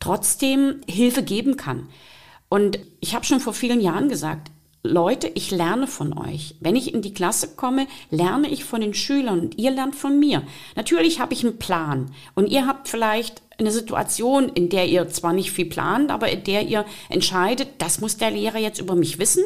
trotzdem 0.00 0.80
Hilfe 0.88 1.22
geben 1.22 1.56
kann. 1.56 1.88
Und 2.50 2.78
ich 3.00 3.14
habe 3.14 3.24
schon 3.24 3.40
vor 3.40 3.54
vielen 3.54 3.80
Jahren 3.80 4.10
gesagt, 4.10 4.50
Leute, 4.82 5.30
ich 5.34 5.50
lerne 5.50 5.86
von 5.86 6.16
euch. 6.16 6.56
Wenn 6.60 6.74
ich 6.74 6.92
in 6.92 7.00
die 7.00 7.14
Klasse 7.14 7.54
komme, 7.54 7.86
lerne 8.10 8.48
ich 8.48 8.64
von 8.64 8.80
den 8.80 8.92
Schülern 8.92 9.40
und 9.40 9.58
ihr 9.58 9.70
lernt 9.70 9.94
von 9.94 10.18
mir. 10.18 10.42
Natürlich 10.74 11.20
habe 11.20 11.32
ich 11.32 11.44
einen 11.44 11.58
Plan 11.58 12.10
und 12.34 12.48
ihr 12.48 12.66
habt 12.66 12.88
vielleicht 12.88 13.42
eine 13.58 13.70
Situation, 13.70 14.48
in 14.48 14.68
der 14.68 14.88
ihr 14.88 15.06
zwar 15.08 15.32
nicht 15.32 15.52
viel 15.52 15.66
plant, 15.66 16.10
aber 16.10 16.30
in 16.30 16.44
der 16.44 16.66
ihr 16.66 16.86
entscheidet, 17.08 17.68
das 17.78 18.00
muss 18.00 18.16
der 18.16 18.30
Lehrer 18.30 18.58
jetzt 18.58 18.80
über 18.80 18.96
mich 18.96 19.18
wissen. 19.18 19.44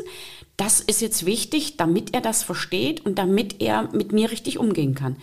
Das 0.57 0.81
ist 0.81 1.03
jetzt 1.03 1.27
wichtig, 1.27 1.77
damit 1.77 2.15
er 2.15 2.21
das 2.21 2.43
versteht 2.43 3.05
und 3.05 3.19
damit 3.19 3.61
er 3.61 3.91
mit 3.93 4.13
mir 4.13 4.31
richtig 4.31 4.59
umgehen 4.59 4.95
kann. 4.95 5.17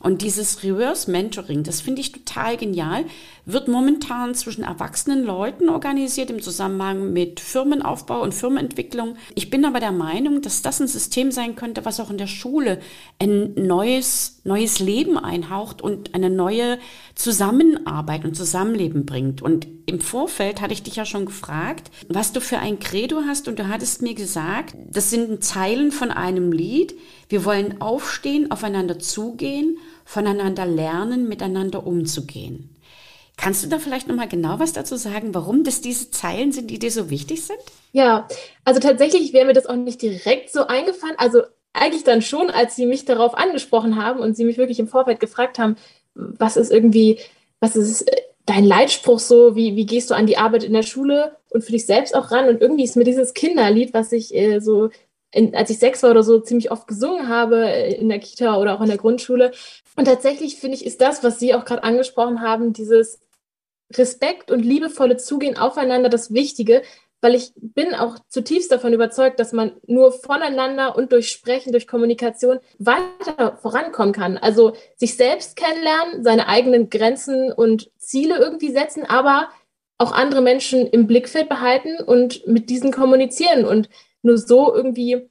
Und 0.00 0.22
dieses 0.22 0.62
Reverse 0.62 1.10
Mentoring, 1.10 1.64
das 1.64 1.80
finde 1.80 2.00
ich 2.00 2.12
total 2.12 2.56
genial, 2.56 3.04
wird 3.46 3.68
momentan 3.68 4.34
zwischen 4.34 4.64
erwachsenen 4.64 5.24
Leuten 5.24 5.68
organisiert 5.68 6.30
im 6.30 6.42
Zusammenhang 6.42 7.12
mit 7.12 7.38
Firmenaufbau 7.38 8.20
und 8.20 8.34
Firmenentwicklung. 8.34 9.16
Ich 9.36 9.50
bin 9.50 9.64
aber 9.64 9.78
der 9.78 9.92
Meinung, 9.92 10.42
dass 10.42 10.62
das 10.62 10.80
ein 10.80 10.88
System 10.88 11.30
sein 11.30 11.54
könnte, 11.54 11.84
was 11.84 12.00
auch 12.00 12.10
in 12.10 12.18
der 12.18 12.26
Schule 12.26 12.80
ein 13.20 13.54
neues, 13.54 14.40
neues 14.42 14.80
Leben 14.80 15.16
einhaucht 15.16 15.80
und 15.80 16.12
eine 16.12 16.28
neue 16.28 16.78
Zusammenarbeit 17.14 18.24
und 18.24 18.36
Zusammenleben 18.36 19.06
bringt. 19.06 19.42
Und 19.42 19.68
im 19.86 20.00
Vorfeld 20.00 20.60
hatte 20.60 20.72
ich 20.72 20.82
dich 20.82 20.96
ja 20.96 21.04
schon 21.04 21.26
gefragt, 21.26 21.92
was 22.08 22.32
du 22.32 22.40
für 22.40 22.58
ein 22.58 22.80
Credo 22.80 23.22
hast 23.28 23.46
und 23.46 23.60
du 23.60 23.68
hattest 23.68 24.02
mir 24.02 24.14
gesagt, 24.14 24.74
das 24.90 25.10
sind 25.10 25.44
Zeilen 25.44 25.92
von 25.92 26.10
einem 26.10 26.50
Lied. 26.50 26.96
Wir 27.28 27.44
wollen 27.44 27.80
aufstehen, 27.80 28.50
aufeinander 28.50 28.98
zugehen, 28.98 29.78
voneinander 30.04 30.66
lernen, 30.66 31.28
miteinander 31.28 31.86
umzugehen. 31.86 32.75
Kannst 33.36 33.62
du 33.62 33.68
da 33.68 33.78
vielleicht 33.78 34.08
nochmal 34.08 34.28
genau 34.28 34.58
was 34.58 34.72
dazu 34.72 34.96
sagen, 34.96 35.34
warum 35.34 35.62
das 35.62 35.80
diese 35.80 36.10
Zeilen 36.10 36.52
sind, 36.52 36.70
die 36.70 36.78
dir 36.78 36.90
so 36.90 37.10
wichtig 37.10 37.44
sind? 37.44 37.58
Ja, 37.92 38.26
also 38.64 38.80
tatsächlich 38.80 39.32
wäre 39.32 39.46
mir 39.46 39.52
das 39.52 39.66
auch 39.66 39.76
nicht 39.76 40.02
direkt 40.02 40.50
so 40.52 40.66
eingefallen. 40.66 41.14
Also 41.18 41.42
eigentlich 41.72 42.04
dann 42.04 42.22
schon, 42.22 42.50
als 42.50 42.76
sie 42.76 42.86
mich 42.86 43.04
darauf 43.04 43.34
angesprochen 43.34 44.02
haben 44.02 44.20
und 44.20 44.36
sie 44.36 44.44
mich 44.44 44.56
wirklich 44.56 44.80
im 44.80 44.88
Vorfeld 44.88 45.20
gefragt 45.20 45.58
haben, 45.58 45.76
was 46.14 46.56
ist 46.56 46.72
irgendwie, 46.72 47.18
was 47.60 47.76
ist 47.76 48.10
dein 48.46 48.64
Leitspruch 48.64 49.18
so, 49.18 49.54
wie, 49.54 49.76
wie 49.76 49.86
gehst 49.86 50.10
du 50.10 50.14
an 50.14 50.26
die 50.26 50.38
Arbeit 50.38 50.64
in 50.64 50.72
der 50.72 50.82
Schule 50.82 51.36
und 51.50 51.62
für 51.62 51.72
dich 51.72 51.84
selbst 51.84 52.14
auch 52.14 52.30
ran? 52.30 52.48
Und 52.48 52.62
irgendwie 52.62 52.84
ist 52.84 52.96
mir 52.96 53.04
dieses 53.04 53.34
Kinderlied, 53.34 53.92
was 53.92 54.12
ich 54.12 54.34
äh, 54.34 54.60
so, 54.60 54.90
in, 55.30 55.54
als 55.54 55.68
ich 55.68 55.78
sechs 55.78 56.02
war 56.02 56.10
oder 56.12 56.22
so, 56.22 56.40
ziemlich 56.40 56.70
oft 56.70 56.86
gesungen 56.86 57.28
habe 57.28 57.68
äh, 57.68 57.94
in 57.94 58.08
der 58.08 58.20
Kita 58.20 58.58
oder 58.58 58.74
auch 58.74 58.80
in 58.80 58.88
der 58.88 58.96
Grundschule. 58.96 59.52
Und 59.96 60.06
tatsächlich 60.06 60.56
finde 60.56 60.76
ich, 60.76 60.86
ist 60.86 61.00
das, 61.00 61.22
was 61.22 61.38
Sie 61.38 61.54
auch 61.54 61.64
gerade 61.64 61.84
angesprochen 61.84 62.40
haben, 62.40 62.72
dieses 62.72 63.18
Respekt 63.94 64.50
und 64.50 64.64
liebevolle 64.64 65.16
Zugehen 65.16 65.56
aufeinander 65.56 66.08
das 66.08 66.32
Wichtige, 66.32 66.82
weil 67.20 67.34
ich 67.34 67.52
bin 67.56 67.94
auch 67.94 68.18
zutiefst 68.28 68.70
davon 68.70 68.92
überzeugt, 68.92 69.40
dass 69.40 69.52
man 69.52 69.72
nur 69.86 70.12
voneinander 70.12 70.96
und 70.96 71.12
durch 71.12 71.30
Sprechen, 71.30 71.72
durch 71.72 71.86
Kommunikation 71.86 72.60
weiter 72.78 73.56
vorankommen 73.62 74.12
kann. 74.12 74.36
Also 74.36 74.74
sich 74.96 75.16
selbst 75.16 75.56
kennenlernen, 75.56 76.22
seine 76.22 76.48
eigenen 76.48 76.90
Grenzen 76.90 77.52
und 77.52 77.90
Ziele 77.98 78.38
irgendwie 78.38 78.70
setzen, 78.70 79.04
aber 79.04 79.48
auch 79.98 80.12
andere 80.12 80.42
Menschen 80.42 80.86
im 80.86 81.06
Blickfeld 81.06 81.48
behalten 81.48 82.02
und 82.04 82.46
mit 82.46 82.68
diesen 82.68 82.92
kommunizieren 82.92 83.64
und 83.64 83.88
nur 84.22 84.36
so 84.36 84.74
irgendwie 84.74 85.30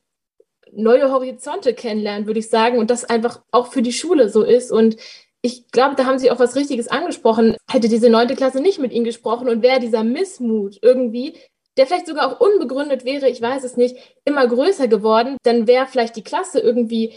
neue 0.71 1.11
Horizonte 1.11 1.73
kennenlernen, 1.73 2.25
würde 2.25 2.39
ich 2.39 2.49
sagen, 2.49 2.79
und 2.79 2.89
das 2.89 3.05
einfach 3.05 3.41
auch 3.51 3.67
für 3.67 3.81
die 3.81 3.93
Schule 3.93 4.29
so 4.29 4.43
ist 4.43 4.71
und 4.71 4.97
ich 5.45 5.67
glaube, 5.69 5.95
da 5.95 6.05
haben 6.05 6.17
Sie 6.17 6.31
auch 6.31 6.39
was 6.39 6.55
Richtiges 6.55 6.87
angesprochen. 6.87 7.55
Hätte 7.69 7.87
diese 7.87 8.09
neunte 8.09 8.35
Klasse 8.35 8.61
nicht 8.61 8.79
mit 8.79 8.91
Ihnen 8.91 9.05
gesprochen 9.05 9.47
und 9.47 9.61
wäre 9.61 9.79
dieser 9.79 10.03
Missmut 10.03 10.79
irgendwie, 10.81 11.35
der 11.77 11.85
vielleicht 11.85 12.07
sogar 12.07 12.31
auch 12.31 12.39
unbegründet 12.39 13.05
wäre, 13.05 13.29
ich 13.29 13.41
weiß 13.41 13.63
es 13.63 13.77
nicht, 13.77 13.95
immer 14.23 14.47
größer 14.47 14.87
geworden, 14.87 15.37
dann 15.43 15.67
wäre 15.67 15.85
vielleicht 15.85 16.15
die 16.15 16.23
Klasse 16.23 16.59
irgendwie 16.59 17.13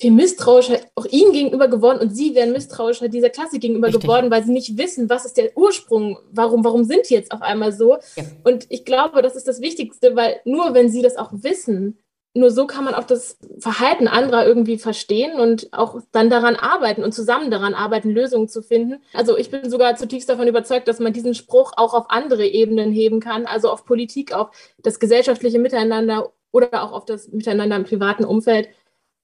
viel 0.00 0.12
misstrauischer 0.12 0.78
auch 0.94 1.06
Ihnen 1.06 1.32
gegenüber 1.32 1.66
geworden 1.66 1.98
und 1.98 2.14
Sie 2.14 2.36
wären 2.36 2.52
misstrauischer 2.52 3.08
dieser 3.08 3.30
Klasse 3.30 3.58
gegenüber 3.58 3.88
Richtig. 3.88 4.02
geworden, 4.02 4.30
weil 4.30 4.44
Sie 4.44 4.52
nicht 4.52 4.78
wissen, 4.78 5.10
was 5.10 5.24
ist 5.24 5.36
der 5.36 5.56
Ursprung, 5.56 6.18
warum, 6.30 6.64
warum 6.64 6.84
sind 6.84 7.10
die 7.10 7.14
jetzt 7.14 7.32
auf 7.32 7.42
einmal 7.42 7.72
so? 7.72 7.98
Ja. 8.14 8.24
Und 8.44 8.66
ich 8.68 8.84
glaube, 8.84 9.20
das 9.20 9.34
ist 9.34 9.48
das 9.48 9.60
Wichtigste, 9.60 10.14
weil 10.14 10.40
nur 10.44 10.74
wenn 10.74 10.90
Sie 10.90 11.02
das 11.02 11.16
auch 11.16 11.30
wissen, 11.32 11.98
nur 12.34 12.50
so 12.50 12.66
kann 12.66 12.84
man 12.84 12.94
auch 12.94 13.04
das 13.04 13.38
Verhalten 13.60 14.08
anderer 14.08 14.44
irgendwie 14.44 14.76
verstehen 14.76 15.38
und 15.38 15.72
auch 15.72 16.00
dann 16.10 16.30
daran 16.30 16.56
arbeiten 16.56 17.04
und 17.04 17.14
zusammen 17.14 17.50
daran 17.50 17.74
arbeiten, 17.74 18.10
Lösungen 18.10 18.48
zu 18.48 18.60
finden. 18.60 19.00
Also 19.12 19.38
ich 19.38 19.50
bin 19.50 19.70
sogar 19.70 19.94
zutiefst 19.94 20.28
davon 20.28 20.48
überzeugt, 20.48 20.88
dass 20.88 20.98
man 20.98 21.12
diesen 21.12 21.34
Spruch 21.34 21.72
auch 21.76 21.94
auf 21.94 22.10
andere 22.10 22.44
Ebenen 22.44 22.90
heben 22.92 23.20
kann, 23.20 23.46
also 23.46 23.70
auf 23.70 23.84
Politik, 23.84 24.34
auf 24.34 24.50
das 24.82 24.98
gesellschaftliche 24.98 25.60
Miteinander 25.60 26.32
oder 26.50 26.82
auch 26.82 26.92
auf 26.92 27.04
das 27.04 27.28
Miteinander 27.28 27.76
im 27.76 27.84
privaten 27.84 28.24
Umfeld. 28.24 28.68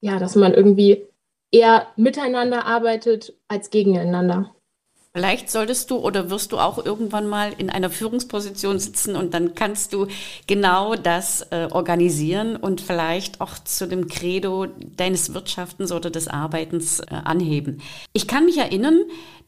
Ja, 0.01 0.19
dass 0.19 0.37
man 0.37 0.55
irgendwie 0.55 1.07
eher 1.51 1.89
miteinander 1.97 2.65
arbeitet 2.65 3.35
als 3.49 3.71
gegeneinander. 3.71 4.55
Vielleicht 5.13 5.51
solltest 5.51 5.91
du 5.91 5.97
oder 5.97 6.31
wirst 6.31 6.53
du 6.53 6.59
auch 6.59 6.85
irgendwann 6.85 7.27
mal 7.27 7.53
in 7.59 7.69
einer 7.69 7.91
Führungsposition 7.91 8.79
sitzen 8.79 9.17
und 9.17 9.35
dann 9.35 9.57
kannst 9.57 9.93
du 9.93 10.07
genau 10.47 10.95
das 10.95 11.43
äh, 11.51 11.67
organisieren 11.69 12.55
und 12.55 12.81
vielleicht 12.81 13.41
auch 13.41 13.59
zu 13.59 13.89
dem 13.89 14.07
Credo 14.07 14.67
deines 14.67 15.35
Wirtschaftens 15.35 15.91
oder 15.91 16.11
des 16.11 16.29
Arbeitens 16.29 17.01
äh, 17.01 17.07
anheben. 17.11 17.83
Ich 18.13 18.29
kann 18.29 18.45
mich 18.45 18.59
erinnern, 18.59 19.01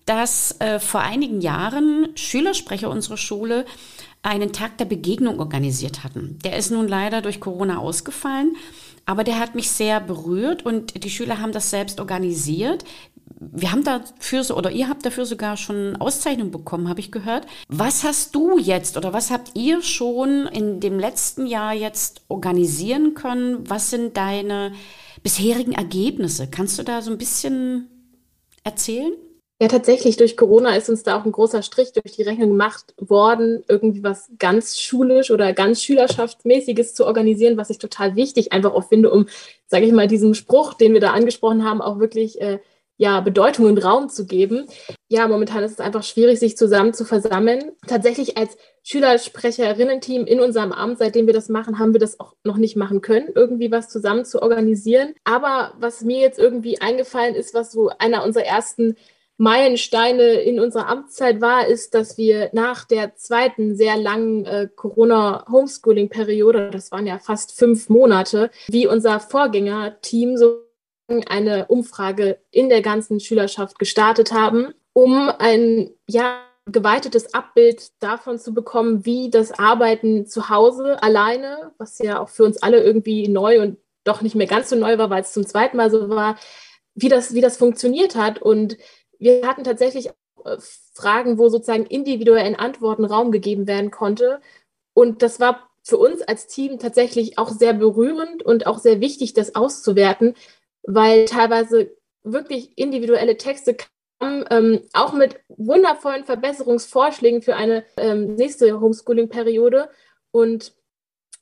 dass 0.04 0.60
äh, 0.60 0.80
vor 0.80 1.02
einigen 1.02 1.40
Jahren 1.40 2.08
Schülersprecher 2.16 2.90
unserer 2.90 3.16
Schule 3.16 3.64
einen 4.22 4.52
Tag 4.52 4.78
der 4.78 4.86
Begegnung 4.86 5.38
organisiert 5.38 6.02
hatten. 6.02 6.40
Der 6.44 6.56
ist 6.56 6.72
nun 6.72 6.88
leider 6.88 7.22
durch 7.22 7.38
Corona 7.38 7.78
ausgefallen. 7.78 8.56
Aber 9.04 9.24
der 9.24 9.40
hat 9.40 9.56
mich 9.56 9.68
sehr 9.68 9.98
berührt 9.98 10.64
und 10.64 11.02
die 11.02 11.10
Schüler 11.10 11.40
haben 11.40 11.50
das 11.50 11.70
selbst 11.70 11.98
organisiert 11.98 12.84
wir 13.50 13.72
haben 13.72 13.84
dafür 13.84 14.44
oder 14.56 14.70
ihr 14.70 14.88
habt 14.88 15.04
dafür 15.04 15.26
sogar 15.26 15.56
schon 15.56 15.96
Auszeichnung 15.96 16.50
bekommen, 16.50 16.88
habe 16.88 17.00
ich 17.00 17.10
gehört. 17.10 17.46
Was 17.68 18.04
hast 18.04 18.34
du 18.34 18.58
jetzt 18.58 18.96
oder 18.96 19.12
was 19.12 19.30
habt 19.30 19.52
ihr 19.54 19.82
schon 19.82 20.46
in 20.46 20.80
dem 20.80 20.98
letzten 20.98 21.46
Jahr 21.46 21.72
jetzt 21.72 22.22
organisieren 22.28 23.14
können? 23.14 23.68
Was 23.68 23.90
sind 23.90 24.16
deine 24.16 24.72
bisherigen 25.22 25.72
Ergebnisse? 25.72 26.48
Kannst 26.50 26.78
du 26.78 26.82
da 26.82 27.02
so 27.02 27.10
ein 27.10 27.18
bisschen 27.18 27.88
erzählen? 28.64 29.12
Ja, 29.62 29.68
tatsächlich, 29.68 30.16
durch 30.16 30.36
Corona 30.36 30.74
ist 30.74 30.88
uns 30.88 31.04
da 31.04 31.16
auch 31.16 31.24
ein 31.24 31.30
großer 31.30 31.62
Strich 31.62 31.92
durch 31.92 32.16
die 32.16 32.22
Rechnung 32.22 32.48
gemacht 32.48 32.94
worden, 32.98 33.62
irgendwie 33.68 34.02
was 34.02 34.28
ganz 34.40 34.80
schulisch 34.80 35.30
oder 35.30 35.52
ganz 35.52 35.80
schülerschaftsmäßiges 35.84 36.94
zu 36.94 37.06
organisieren, 37.06 37.56
was 37.56 37.70
ich 37.70 37.78
total 37.78 38.16
wichtig 38.16 38.52
einfach 38.52 38.74
auch 38.74 38.88
finde, 38.88 39.12
um, 39.12 39.26
sage 39.68 39.86
ich 39.86 39.92
mal, 39.92 40.08
diesem 40.08 40.34
Spruch, 40.34 40.74
den 40.74 40.94
wir 40.94 41.00
da 41.00 41.12
angesprochen 41.12 41.62
haben, 41.62 41.80
auch 41.80 42.00
wirklich 42.00 42.40
äh, 42.40 42.58
ja, 43.02 43.18
Bedeutung 43.18 43.66
und 43.66 43.84
Raum 43.84 44.08
zu 44.08 44.26
geben. 44.26 44.68
Ja, 45.08 45.26
momentan 45.26 45.64
ist 45.64 45.72
es 45.72 45.80
einfach 45.80 46.04
schwierig, 46.04 46.38
sich 46.38 46.56
zusammen 46.56 46.94
zu 46.94 47.04
versammeln. 47.04 47.72
Tatsächlich 47.88 48.38
als 48.38 48.56
Schülersprecherinnen-Team 48.84 50.24
in 50.24 50.38
unserem 50.38 50.70
Amt, 50.70 50.98
seitdem 50.98 51.26
wir 51.26 51.34
das 51.34 51.48
machen, 51.48 51.80
haben 51.80 51.94
wir 51.94 51.98
das 51.98 52.20
auch 52.20 52.34
noch 52.44 52.58
nicht 52.58 52.76
machen 52.76 53.00
können, 53.00 53.26
irgendwie 53.34 53.72
was 53.72 53.88
zusammen 53.88 54.24
zu 54.24 54.40
organisieren. 54.40 55.14
Aber 55.24 55.72
was 55.80 56.02
mir 56.02 56.20
jetzt 56.20 56.38
irgendwie 56.38 56.80
eingefallen 56.80 57.34
ist, 57.34 57.54
was 57.54 57.72
so 57.72 57.90
einer 57.98 58.22
unserer 58.22 58.44
ersten 58.44 58.94
Meilensteine 59.36 60.34
in 60.34 60.60
unserer 60.60 60.86
Amtszeit 60.86 61.40
war, 61.40 61.66
ist, 61.66 61.94
dass 61.94 62.16
wir 62.18 62.50
nach 62.52 62.84
der 62.84 63.16
zweiten 63.16 63.74
sehr 63.74 63.96
langen 63.96 64.44
äh, 64.46 64.68
Corona-Homeschooling-Periode, 64.76 66.70
das 66.70 66.92
waren 66.92 67.08
ja 67.08 67.18
fast 67.18 67.58
fünf 67.58 67.88
Monate, 67.88 68.52
wie 68.68 68.86
unser 68.86 69.18
Vorgängerteam 69.18 70.36
so 70.36 70.60
eine 71.08 71.66
Umfrage 71.66 72.38
in 72.50 72.68
der 72.68 72.82
ganzen 72.82 73.20
Schülerschaft 73.20 73.78
gestartet 73.78 74.32
haben, 74.32 74.74
um 74.92 75.30
ein 75.38 75.90
ja, 76.08 76.42
geweitetes 76.66 77.34
Abbild 77.34 77.90
davon 78.00 78.38
zu 78.38 78.54
bekommen, 78.54 79.04
wie 79.04 79.30
das 79.30 79.52
Arbeiten 79.58 80.26
zu 80.26 80.48
Hause 80.48 81.02
alleine, 81.02 81.72
was 81.78 81.98
ja 81.98 82.20
auch 82.20 82.28
für 82.28 82.44
uns 82.44 82.62
alle 82.62 82.82
irgendwie 82.82 83.28
neu 83.28 83.60
und 83.60 83.78
doch 84.04 84.22
nicht 84.22 84.34
mehr 84.34 84.46
ganz 84.46 84.70
so 84.70 84.76
neu 84.76 84.98
war, 84.98 85.10
weil 85.10 85.22
es 85.22 85.32
zum 85.32 85.46
zweiten 85.46 85.76
Mal 85.76 85.90
so 85.90 86.08
war, 86.08 86.36
wie 86.94 87.08
das, 87.08 87.34
wie 87.34 87.40
das 87.40 87.56
funktioniert 87.56 88.16
hat. 88.16 88.40
Und 88.40 88.76
wir 89.18 89.46
hatten 89.46 89.64
tatsächlich 89.64 90.08
äh, 90.44 90.56
Fragen, 90.94 91.38
wo 91.38 91.48
sozusagen 91.48 91.86
individuellen 91.86 92.56
Antworten 92.56 93.04
Raum 93.04 93.32
gegeben 93.32 93.66
werden 93.66 93.90
konnte. 93.90 94.40
Und 94.94 95.22
das 95.22 95.40
war 95.40 95.68
für 95.82 95.98
uns 95.98 96.22
als 96.22 96.46
Team 96.46 96.78
tatsächlich 96.78 97.38
auch 97.38 97.50
sehr 97.50 97.72
berührend 97.72 98.42
und 98.42 98.66
auch 98.66 98.78
sehr 98.78 99.00
wichtig, 99.00 99.34
das 99.34 99.54
auszuwerten, 99.54 100.34
weil 100.82 101.24
teilweise 101.26 101.94
wirklich 102.24 102.76
individuelle 102.76 103.36
Texte 103.36 103.76
kamen, 104.20 104.44
ähm, 104.50 104.80
auch 104.92 105.12
mit 105.12 105.40
wundervollen 105.48 106.24
Verbesserungsvorschlägen 106.24 107.42
für 107.42 107.56
eine 107.56 107.84
ähm, 107.96 108.34
nächste 108.34 108.80
Homeschooling-Periode. 108.80 109.88
Und 110.30 110.74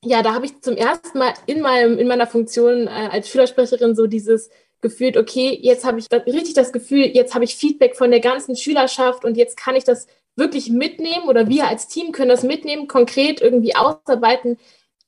ja, 0.02 0.23
da 0.23 0.35
habe 0.35 0.47
ich 0.47 0.61
zum 0.62 0.76
ersten 0.76 1.18
Mal 1.18 1.35
in, 1.47 1.61
meinem, 1.61 1.99
in 1.99 2.09
meiner 2.09 2.26
Funktion 2.26 2.87
äh, 2.87 3.09
als 3.11 3.28
Schülersprecherin 3.28 3.94
so 3.94 4.06
dieses 4.06 4.50
gefühlt, 4.80 5.18
okay, 5.18 5.59
jetzt 5.61 5.85
habe 5.85 5.99
ich 5.99 6.09
da 6.09 6.18
richtig 6.18 6.54
das 6.54 6.73
Gefühl, 6.73 7.04
jetzt 7.04 7.35
habe 7.35 7.44
ich 7.44 7.56
Feedback 7.56 7.97
von 7.97 8.11
der 8.11 8.20
ganzen 8.20 8.56
Schülerschaft 8.56 9.26
und 9.26 9.37
jetzt 9.37 9.59
kann 9.59 9.76
ich 9.76 9.85
das 9.85 10.06
wirklich 10.37 10.70
mitnehmen 10.70 11.28
oder 11.28 11.49
wir 11.49 11.68
als 11.68 11.88
Team 11.88 12.12
können 12.12 12.30
das 12.30 12.42
mitnehmen, 12.42 12.88
konkret 12.88 13.42
irgendwie 13.42 13.76
ausarbeiten, 13.76 14.59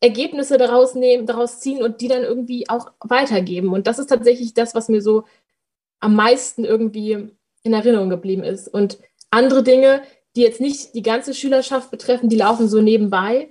Ergebnisse 0.02 0.59
daraus 0.59 0.94
nehmen, 0.97 1.26
daraus 1.26 1.61
ziehen 1.61 1.82
und 1.82 2.00
die 2.00 2.09
dann 2.09 2.25
irgendwie 2.25 2.68
auch 2.68 2.90
weitergeben. 3.00 3.73
Und 3.73 3.87
das 3.87 4.00
ist 4.00 4.09
tatsächlich 4.09 4.52
das, 4.52 4.75
was 4.75 4.88
mir 4.88 5.00
so 5.00 5.25
am 6.00 6.16
meisten 6.16 6.64
irgendwie 6.64 7.28
in 7.62 7.73
Erinnerung 7.73 8.11
geblieben 8.11 8.42
ist. 8.42 8.66
Und 8.66 8.99
andere 9.30 9.62
Dinge, 9.62 10.02
die 10.35 10.42
jetzt 10.42 10.61
nicht 10.61 10.94
die 10.94 11.02
ganze 11.02 11.35
Schülerschaft 11.35 11.92
betreffen, 11.92 12.28
die 12.28 12.37
laufen 12.37 12.68
so 12.68 12.80
nebenbei. 12.80 13.49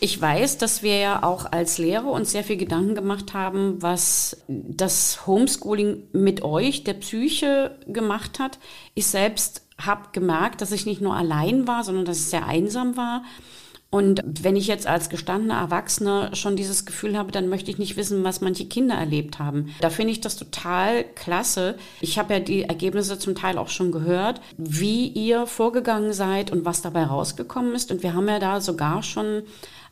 Ich 0.00 0.18
weiß, 0.18 0.56
dass 0.56 0.82
wir 0.82 0.96
ja 0.96 1.22
auch 1.22 1.52
als 1.52 1.76
Lehrer 1.76 2.10
uns 2.10 2.32
sehr 2.32 2.44
viel 2.44 2.56
Gedanken 2.56 2.94
gemacht 2.94 3.34
haben, 3.34 3.82
was 3.82 4.42
das 4.48 5.26
Homeschooling 5.26 6.08
mit 6.12 6.42
euch, 6.42 6.82
der 6.84 6.94
Psyche, 6.94 7.76
gemacht 7.86 8.38
hat. 8.38 8.58
Ich 8.94 9.06
selbst 9.06 9.66
habe 9.78 10.08
gemerkt, 10.12 10.62
dass 10.62 10.72
ich 10.72 10.86
nicht 10.86 11.02
nur 11.02 11.14
allein 11.14 11.66
war, 11.66 11.84
sondern 11.84 12.06
dass 12.06 12.18
ich 12.18 12.26
sehr 12.26 12.46
einsam 12.46 12.96
war. 12.96 13.22
Und 13.90 14.22
wenn 14.24 14.54
ich 14.54 14.68
jetzt 14.68 14.86
als 14.86 15.10
gestandener 15.10 15.58
Erwachsener 15.58 16.36
schon 16.36 16.54
dieses 16.54 16.86
Gefühl 16.86 17.18
habe, 17.18 17.32
dann 17.32 17.48
möchte 17.48 17.72
ich 17.72 17.78
nicht 17.78 17.96
wissen, 17.96 18.22
was 18.22 18.40
manche 18.40 18.66
Kinder 18.66 18.94
erlebt 18.94 19.40
haben. 19.40 19.74
Da 19.80 19.90
finde 19.90 20.12
ich 20.12 20.20
das 20.20 20.36
total 20.36 21.04
klasse. 21.16 21.74
Ich 22.00 22.16
habe 22.16 22.34
ja 22.34 22.40
die 22.40 22.62
Ergebnisse 22.62 23.18
zum 23.18 23.34
Teil 23.34 23.58
auch 23.58 23.68
schon 23.68 23.90
gehört, 23.90 24.40
wie 24.56 25.08
ihr 25.08 25.46
vorgegangen 25.48 26.12
seid 26.12 26.52
und 26.52 26.64
was 26.64 26.82
dabei 26.82 27.02
rausgekommen 27.02 27.74
ist. 27.74 27.90
Und 27.90 28.04
wir 28.04 28.14
haben 28.14 28.28
ja 28.28 28.38
da 28.38 28.60
sogar 28.60 29.02
schon 29.02 29.42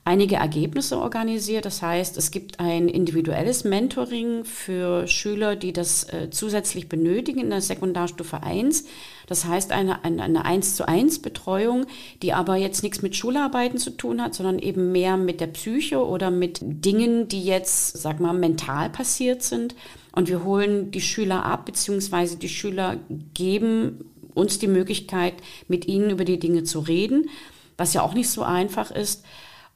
einige 0.08 0.36
Ergebnisse 0.36 0.98
organisiert. 0.98 1.66
Das 1.66 1.82
heißt, 1.82 2.16
es 2.16 2.30
gibt 2.30 2.60
ein 2.60 2.88
individuelles 2.88 3.64
Mentoring 3.64 4.46
für 4.46 5.06
Schüler, 5.06 5.54
die 5.54 5.74
das 5.74 6.04
äh, 6.04 6.30
zusätzlich 6.30 6.88
benötigen 6.88 7.40
in 7.40 7.50
der 7.50 7.60
Sekundarstufe 7.60 8.42
1. 8.42 8.86
Das 9.26 9.44
heißt, 9.44 9.70
eine, 9.70 10.04
eine, 10.04 10.22
eine 10.22 10.46
1 10.46 10.76
zu 10.76 10.88
1 10.88 11.20
Betreuung, 11.20 11.84
die 12.22 12.32
aber 12.32 12.56
jetzt 12.56 12.82
nichts 12.82 13.02
mit 13.02 13.16
Schularbeiten 13.16 13.78
zu 13.78 13.90
tun 13.90 14.22
hat, 14.22 14.34
sondern 14.34 14.58
eben 14.58 14.92
mehr 14.92 15.18
mit 15.18 15.42
der 15.42 15.48
Psyche 15.48 16.02
oder 16.02 16.30
mit 16.30 16.60
Dingen, 16.62 17.28
die 17.28 17.44
jetzt, 17.44 17.98
sag 17.98 18.18
mal, 18.18 18.32
mental 18.32 18.88
passiert 18.88 19.42
sind. 19.42 19.74
Und 20.12 20.28
wir 20.28 20.42
holen 20.42 20.90
die 20.90 21.02
Schüler 21.02 21.44
ab, 21.44 21.66
beziehungsweise 21.66 22.38
die 22.38 22.48
Schüler 22.48 22.96
geben 23.34 24.06
uns 24.32 24.58
die 24.58 24.68
Möglichkeit, 24.68 25.34
mit 25.68 25.86
ihnen 25.86 26.08
über 26.08 26.24
die 26.24 26.38
Dinge 26.38 26.64
zu 26.64 26.80
reden, 26.80 27.28
was 27.76 27.92
ja 27.92 28.00
auch 28.00 28.14
nicht 28.14 28.30
so 28.30 28.42
einfach 28.42 28.90
ist. 28.90 29.26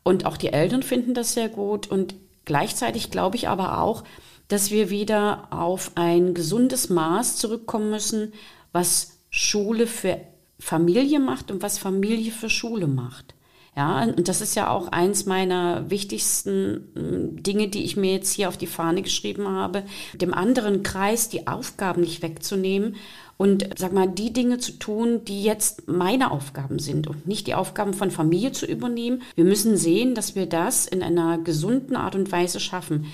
Und 0.02 0.26
auch 0.26 0.36
die 0.36 0.52
Eltern 0.52 0.82
finden 0.82 1.14
das 1.14 1.34
sehr 1.34 1.48
gut. 1.48 1.88
Und 1.88 2.14
gleichzeitig 2.44 3.10
glaube 3.10 3.36
ich 3.36 3.48
aber 3.48 3.80
auch, 3.80 4.04
dass 4.48 4.70
wir 4.70 4.90
wieder 4.90 5.48
auf 5.50 5.92
ein 5.94 6.34
gesundes 6.34 6.90
Maß 6.90 7.36
zurückkommen 7.36 7.90
müssen, 7.90 8.32
was 8.72 9.18
Schule 9.30 9.86
für 9.86 10.20
Familie 10.58 11.20
macht 11.20 11.50
und 11.50 11.62
was 11.62 11.78
Familie 11.78 12.32
für 12.32 12.50
Schule 12.50 12.86
macht. 12.86 13.34
Ja, 13.74 14.02
und 14.02 14.28
das 14.28 14.42
ist 14.42 14.54
ja 14.54 14.68
auch 14.68 14.88
eins 14.88 15.24
meiner 15.24 15.88
wichtigsten 15.88 16.90
hm, 16.94 17.42
Dinge, 17.42 17.68
die 17.68 17.84
ich 17.84 17.96
mir 17.96 18.12
jetzt 18.12 18.34
hier 18.34 18.48
auf 18.48 18.58
die 18.58 18.66
Fahne 18.66 19.00
geschrieben 19.00 19.48
habe, 19.48 19.84
dem 20.12 20.34
anderen 20.34 20.82
Kreis 20.82 21.30
die 21.30 21.46
Aufgaben 21.46 22.02
nicht 22.02 22.20
wegzunehmen 22.20 22.96
und 23.42 23.70
sag 23.76 23.92
mal, 23.92 24.06
die 24.06 24.32
Dinge 24.32 24.58
zu 24.58 24.70
tun, 24.78 25.24
die 25.24 25.42
jetzt 25.42 25.88
meine 25.88 26.30
Aufgaben 26.30 26.78
sind 26.78 27.08
und 27.08 27.26
nicht 27.26 27.48
die 27.48 27.54
Aufgaben 27.54 27.92
von 27.92 28.12
Familie 28.12 28.52
zu 28.52 28.66
übernehmen. 28.66 29.22
Wir 29.34 29.44
müssen 29.44 29.76
sehen, 29.76 30.14
dass 30.14 30.36
wir 30.36 30.46
das 30.46 30.86
in 30.86 31.02
einer 31.02 31.38
gesunden 31.38 31.96
Art 31.96 32.14
und 32.14 32.30
Weise 32.30 32.60
schaffen. 32.60 33.06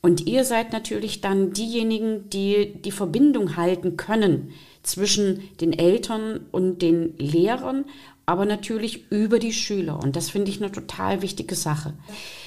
Und 0.00 0.26
ihr 0.26 0.44
seid 0.44 0.72
natürlich 0.72 1.20
dann 1.20 1.52
diejenigen, 1.52 2.30
die 2.30 2.72
die 2.82 2.92
Verbindung 2.92 3.56
halten 3.58 3.98
können 3.98 4.52
zwischen 4.82 5.42
den 5.60 5.74
Eltern 5.74 6.40
und 6.50 6.80
den 6.80 7.18
Lehrern, 7.18 7.84
aber 8.24 8.46
natürlich 8.46 9.12
über 9.12 9.38
die 9.38 9.52
Schüler. 9.52 10.02
Und 10.02 10.16
das 10.16 10.30
finde 10.30 10.50
ich 10.50 10.62
eine 10.62 10.72
total 10.72 11.20
wichtige 11.20 11.56
Sache. 11.56 11.92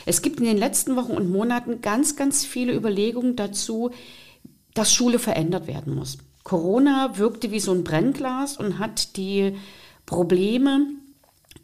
Es 0.08 0.24
gibt 0.24 0.40
in 0.40 0.48
den 0.48 0.58
letzten 0.58 0.96
Wochen 0.96 1.12
und 1.12 1.30
Monaten 1.30 1.82
ganz, 1.82 2.16
ganz 2.16 2.46
viele 2.46 2.74
Überlegungen 2.74 3.36
dazu, 3.36 3.92
dass 4.74 4.92
Schule 4.92 5.20
verändert 5.20 5.68
werden 5.68 5.94
muss. 5.94 6.18
Corona 6.48 7.18
wirkte 7.18 7.52
wie 7.52 7.60
so 7.60 7.74
ein 7.74 7.84
Brennglas 7.84 8.56
und 8.56 8.80
hat 8.80 9.18
die 9.18 9.58
Probleme, 10.06 10.88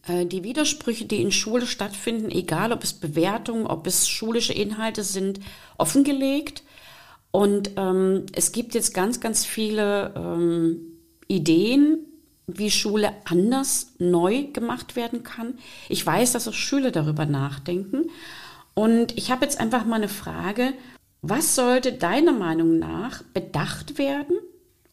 äh, 0.05 0.25
die 0.25 0.43
Widersprüche, 0.43 1.05
die 1.05 1.21
in 1.21 1.31
Schule 1.31 1.67
stattfinden, 1.67 2.29
egal 2.29 2.73
ob 2.73 2.83
es 2.83 2.91
Bewertungen, 2.91 3.65
ob 3.65 3.87
es 3.87 4.09
schulische 4.09 4.51
Inhalte 4.51 5.05
sind, 5.05 5.39
offengelegt. 5.77 6.63
Und 7.31 7.71
ähm, 7.77 8.25
es 8.33 8.51
gibt 8.51 8.73
jetzt 8.73 8.93
ganz, 8.93 9.21
ganz 9.21 9.45
viele 9.45 10.13
ähm, 10.17 10.81
Ideen, 11.29 11.99
wie 12.47 12.69
Schule 12.69 13.13
anders 13.23 13.93
neu 13.99 14.47
gemacht 14.51 14.97
werden 14.97 15.23
kann. 15.23 15.53
Ich 15.87 16.05
weiß, 16.05 16.33
dass 16.33 16.49
auch 16.49 16.53
Schüler 16.53 16.91
darüber 16.91 17.25
nachdenken. 17.25 18.09
Und 18.73 19.17
ich 19.17 19.31
habe 19.31 19.45
jetzt 19.45 19.61
einfach 19.61 19.85
mal 19.85 19.95
eine 19.95 20.09
Frage. 20.09 20.73
Was 21.21 21.55
sollte 21.55 21.93
deiner 21.93 22.33
Meinung 22.33 22.79
nach 22.79 23.23
bedacht 23.33 23.97
werden 23.97 24.35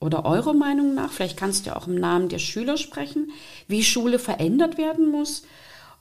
oder 0.00 0.24
eurer 0.24 0.54
Meinung 0.54 0.94
nach, 0.94 1.12
vielleicht 1.12 1.36
kannst 1.36 1.66
du 1.66 1.76
auch 1.76 1.86
im 1.86 1.94
Namen 1.94 2.28
der 2.28 2.38
Schüler 2.38 2.76
sprechen, 2.76 3.30
wie 3.68 3.82
Schule 3.82 4.18
verändert 4.18 4.78
werden 4.78 5.08
muss 5.08 5.42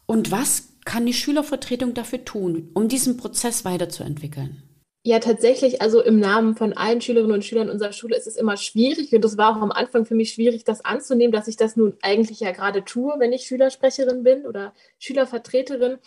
und 0.06 0.32
was 0.32 0.70
kann 0.86 1.06
die 1.06 1.14
Schülervertretung 1.14 1.94
dafür 1.94 2.26
tun, 2.26 2.72
um 2.74 2.88
diesen 2.88 3.18
Prozess 3.18 3.66
weiterzuentwickeln? 3.66 4.64
Ja, 5.06 5.20
tatsächlich, 5.20 5.82
also 5.82 6.02
im 6.02 6.20
Namen 6.20 6.56
von 6.56 6.74
allen 6.74 7.00
Schülerinnen 7.00 7.34
und 7.34 7.46
Schülern 7.46 7.70
unserer 7.70 7.94
Schule 7.94 8.18
ist 8.18 8.28
es 8.28 8.36
immer 8.36 8.58
schwierig 8.58 9.14
und 9.14 9.24
es 9.24 9.38
war 9.38 9.56
auch 9.56 9.62
am 9.62 9.72
Anfang 9.72 10.06
für 10.06 10.16
mich 10.16 10.34
schwierig, 10.34 10.66
das 10.66 10.84
anzunehmen, 10.84 11.32
dass 11.32 11.48
ich 11.48 11.56
das 11.56 11.78
nun 11.78 11.96
eigentlich 12.02 12.42
ja 12.42 12.52
gerade 12.52 12.84
tue, 12.84 13.14
wenn 13.18 13.32
ich 13.32 13.44
Schülersprecherin 13.44 14.24
bin 14.24 14.46
oder 14.46 14.74
Schülervertreterin. 14.98 16.00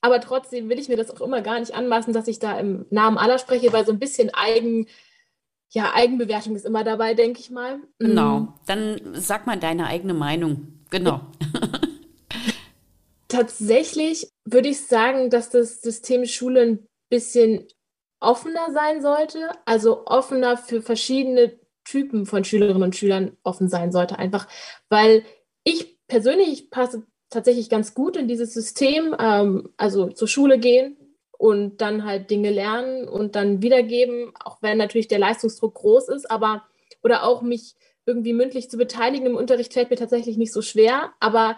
Aber 0.00 0.20
trotzdem 0.20 0.68
will 0.68 0.78
ich 0.78 0.88
mir 0.88 0.96
das 0.96 1.10
auch 1.10 1.20
immer 1.20 1.42
gar 1.42 1.60
nicht 1.60 1.74
anmaßen, 1.74 2.12
dass 2.12 2.28
ich 2.28 2.38
da 2.38 2.58
im 2.58 2.86
Namen 2.90 3.18
aller 3.18 3.38
spreche, 3.38 3.72
weil 3.72 3.86
so 3.86 3.92
ein 3.92 4.00
bisschen 4.00 4.30
eigen, 4.34 4.88
ja, 5.70 5.92
Eigenbewertung 5.94 6.54
ist 6.54 6.64
immer 6.64 6.84
dabei, 6.84 7.14
denke 7.14 7.40
ich 7.40 7.50
mal. 7.50 7.80
Genau. 7.98 8.40
Mm. 8.40 8.54
Dann 8.66 9.00
sag 9.14 9.46
mal 9.46 9.58
deine 9.58 9.86
eigene 9.86 10.14
Meinung. 10.14 10.80
Genau. 10.90 11.22
Tatsächlich 13.28 14.28
würde 14.44 14.68
ich 14.68 14.86
sagen, 14.86 15.30
dass 15.30 15.50
das 15.50 15.80
System 15.82 16.24
Schule 16.26 16.62
ein 16.62 16.86
bisschen 17.10 17.66
offener 18.20 18.72
sein 18.72 19.02
sollte, 19.02 19.50
also 19.64 20.06
offener 20.06 20.56
für 20.56 20.82
verschiedene 20.82 21.58
Typen 21.84 22.26
von 22.26 22.44
Schülerinnen 22.44 22.82
und 22.82 22.96
Schülern 22.96 23.36
offen 23.42 23.68
sein 23.68 23.92
sollte, 23.92 24.18
einfach 24.18 24.48
weil 24.88 25.24
ich 25.64 25.98
persönlich 26.06 26.70
passe 26.70 27.04
tatsächlich 27.30 27.68
ganz 27.68 27.94
gut 27.94 28.16
in 28.16 28.28
dieses 28.28 28.54
System, 28.54 29.14
ähm, 29.18 29.70
also 29.76 30.08
zur 30.08 30.28
Schule 30.28 30.58
gehen, 30.58 30.96
und 31.38 31.80
dann 31.80 32.04
halt 32.04 32.30
Dinge 32.30 32.50
lernen 32.50 33.08
und 33.08 33.36
dann 33.36 33.62
wiedergeben, 33.62 34.32
auch 34.42 34.58
wenn 34.60 34.78
natürlich 34.78 35.08
der 35.08 35.18
Leistungsdruck 35.18 35.74
groß 35.74 36.08
ist, 36.08 36.30
aber 36.30 36.64
oder 37.02 37.24
auch 37.24 37.42
mich 37.42 37.74
irgendwie 38.06 38.32
mündlich 38.32 38.70
zu 38.70 38.76
beteiligen 38.76 39.26
im 39.26 39.36
Unterricht 39.36 39.72
fällt 39.72 39.90
mir 39.90 39.96
tatsächlich 39.96 40.36
nicht 40.36 40.52
so 40.52 40.62
schwer, 40.62 41.12
aber 41.20 41.56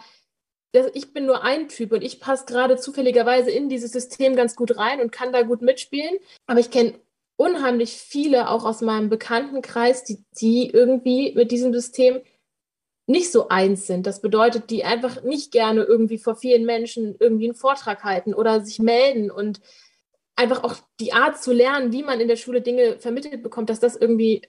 das, 0.72 0.90
ich 0.94 1.12
bin 1.12 1.26
nur 1.26 1.42
ein 1.42 1.68
Typ 1.68 1.92
und 1.92 2.02
ich 2.02 2.20
passe 2.20 2.44
gerade 2.46 2.76
zufälligerweise 2.76 3.50
in 3.50 3.68
dieses 3.68 3.92
System 3.92 4.36
ganz 4.36 4.56
gut 4.56 4.76
rein 4.76 5.00
und 5.00 5.12
kann 5.12 5.32
da 5.32 5.42
gut 5.42 5.62
mitspielen, 5.62 6.16
aber 6.46 6.60
ich 6.60 6.70
kenne 6.70 6.94
unheimlich 7.36 7.92
viele 7.92 8.48
auch 8.50 8.64
aus 8.64 8.80
meinem 8.80 9.08
Bekanntenkreis, 9.08 10.04
die, 10.04 10.24
die 10.40 10.70
irgendwie 10.70 11.32
mit 11.34 11.50
diesem 11.50 11.72
System 11.72 12.20
nicht 13.06 13.30
so 13.30 13.48
eins 13.48 13.86
sind. 13.86 14.06
Das 14.06 14.20
bedeutet, 14.20 14.70
die 14.70 14.84
einfach 14.84 15.22
nicht 15.22 15.52
gerne 15.52 15.82
irgendwie 15.84 16.18
vor 16.18 16.36
vielen 16.36 16.64
Menschen 16.64 17.16
irgendwie 17.18 17.46
einen 17.46 17.54
Vortrag 17.54 18.02
halten 18.04 18.34
oder 18.34 18.60
sich 18.64 18.78
melden 18.78 19.30
und 19.30 19.60
einfach 20.34 20.64
auch 20.64 20.74
die 21.00 21.12
Art 21.12 21.42
zu 21.42 21.52
lernen, 21.52 21.92
wie 21.92 22.02
man 22.02 22.20
in 22.20 22.28
der 22.28 22.36
Schule 22.36 22.60
Dinge 22.60 22.98
vermittelt 22.98 23.42
bekommt, 23.42 23.70
dass 23.70 23.80
das 23.80 23.96
irgendwie 23.96 24.42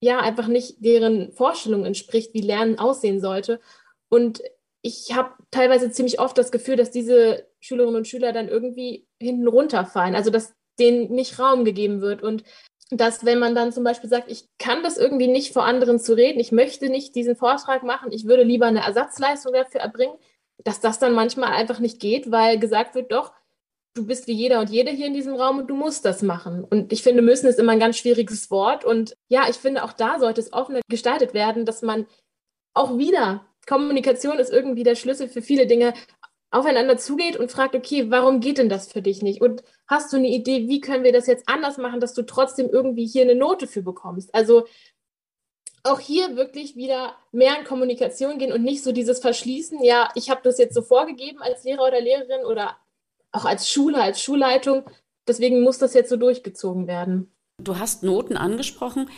ja 0.00 0.20
einfach 0.20 0.48
nicht 0.48 0.84
deren 0.84 1.32
Vorstellung 1.32 1.84
entspricht, 1.84 2.34
wie 2.34 2.40
Lernen 2.40 2.78
aussehen 2.78 3.20
sollte. 3.20 3.60
Und 4.08 4.42
ich 4.82 5.14
habe 5.14 5.32
teilweise 5.50 5.90
ziemlich 5.90 6.20
oft 6.20 6.38
das 6.38 6.50
Gefühl, 6.50 6.76
dass 6.76 6.90
diese 6.90 7.46
Schülerinnen 7.60 7.96
und 7.96 8.08
Schüler 8.08 8.32
dann 8.32 8.48
irgendwie 8.48 9.06
hinten 9.20 9.48
runterfallen, 9.48 10.14
also 10.14 10.30
dass 10.30 10.54
denen 10.78 11.10
nicht 11.12 11.38
Raum 11.38 11.64
gegeben 11.64 12.00
wird 12.00 12.22
und 12.22 12.44
dass 12.90 13.24
wenn 13.24 13.38
man 13.38 13.54
dann 13.54 13.72
zum 13.72 13.84
Beispiel 13.84 14.08
sagt, 14.08 14.30
ich 14.30 14.48
kann 14.58 14.82
das 14.82 14.96
irgendwie 14.96 15.28
nicht 15.28 15.52
vor 15.52 15.64
anderen 15.64 15.98
zu 15.98 16.14
reden, 16.14 16.40
ich 16.40 16.52
möchte 16.52 16.88
nicht 16.88 17.14
diesen 17.14 17.36
Vortrag 17.36 17.82
machen, 17.82 18.12
ich 18.12 18.26
würde 18.26 18.42
lieber 18.42 18.66
eine 18.66 18.84
Ersatzleistung 18.84 19.52
dafür 19.52 19.80
erbringen, 19.80 20.16
dass 20.64 20.80
das 20.80 20.98
dann 20.98 21.14
manchmal 21.14 21.52
einfach 21.52 21.80
nicht 21.80 22.00
geht, 22.00 22.30
weil 22.30 22.58
gesagt 22.58 22.94
wird, 22.94 23.12
doch, 23.12 23.32
du 23.94 24.06
bist 24.06 24.26
wie 24.26 24.32
jeder 24.32 24.60
und 24.60 24.70
jede 24.70 24.90
hier 24.90 25.06
in 25.06 25.14
diesem 25.14 25.34
Raum 25.34 25.58
und 25.58 25.66
du 25.68 25.74
musst 25.74 26.04
das 26.04 26.22
machen. 26.22 26.64
Und 26.64 26.92
ich 26.92 27.02
finde, 27.02 27.22
müssen 27.22 27.48
ist 27.48 27.58
immer 27.58 27.72
ein 27.72 27.80
ganz 27.80 27.98
schwieriges 27.98 28.50
Wort. 28.50 28.84
Und 28.84 29.16
ja, 29.28 29.48
ich 29.48 29.56
finde, 29.56 29.84
auch 29.84 29.92
da 29.92 30.18
sollte 30.18 30.40
es 30.40 30.52
offener 30.52 30.80
gestaltet 30.88 31.34
werden, 31.34 31.66
dass 31.66 31.82
man 31.82 32.06
auch 32.74 32.96
wieder, 32.96 33.44
Kommunikation 33.66 34.38
ist 34.38 34.52
irgendwie 34.52 34.84
der 34.84 34.94
Schlüssel 34.94 35.28
für 35.28 35.42
viele 35.42 35.66
Dinge, 35.66 35.94
aufeinander 36.50 36.96
zugeht 36.96 37.36
und 37.36 37.52
fragt, 37.52 37.74
okay, 37.74 38.10
warum 38.10 38.40
geht 38.40 38.58
denn 38.58 38.68
das 38.68 38.90
für 38.90 39.02
dich 39.02 39.22
nicht? 39.22 39.40
Und 39.40 39.62
hast 39.86 40.12
du 40.12 40.16
eine 40.16 40.28
Idee, 40.28 40.68
wie 40.68 40.80
können 40.80 41.04
wir 41.04 41.12
das 41.12 41.26
jetzt 41.26 41.48
anders 41.48 41.76
machen, 41.76 42.00
dass 42.00 42.14
du 42.14 42.22
trotzdem 42.22 42.70
irgendwie 42.70 43.06
hier 43.06 43.22
eine 43.22 43.34
Note 43.34 43.66
für 43.66 43.82
bekommst? 43.82 44.34
Also 44.34 44.64
auch 45.84 46.00
hier 46.00 46.36
wirklich 46.36 46.76
wieder 46.76 47.14
mehr 47.32 47.58
in 47.58 47.64
Kommunikation 47.64 48.38
gehen 48.38 48.52
und 48.52 48.62
nicht 48.62 48.82
so 48.82 48.92
dieses 48.92 49.20
Verschließen, 49.20 49.82
ja, 49.82 50.08
ich 50.14 50.30
habe 50.30 50.40
das 50.42 50.58
jetzt 50.58 50.74
so 50.74 50.82
vorgegeben 50.82 51.40
als 51.40 51.64
Lehrer 51.64 51.86
oder 51.86 52.00
Lehrerin 52.00 52.44
oder 52.44 52.76
auch 53.30 53.44
als 53.44 53.70
Schule, 53.70 54.00
als 54.00 54.20
Schulleitung, 54.20 54.84
deswegen 55.26 55.62
muss 55.62 55.78
das 55.78 55.94
jetzt 55.94 56.10
so 56.10 56.16
durchgezogen 56.16 56.86
werden. 56.86 57.32
Du 57.58 57.78
hast 57.78 58.02
Noten 58.02 58.36
angesprochen. 58.36 59.10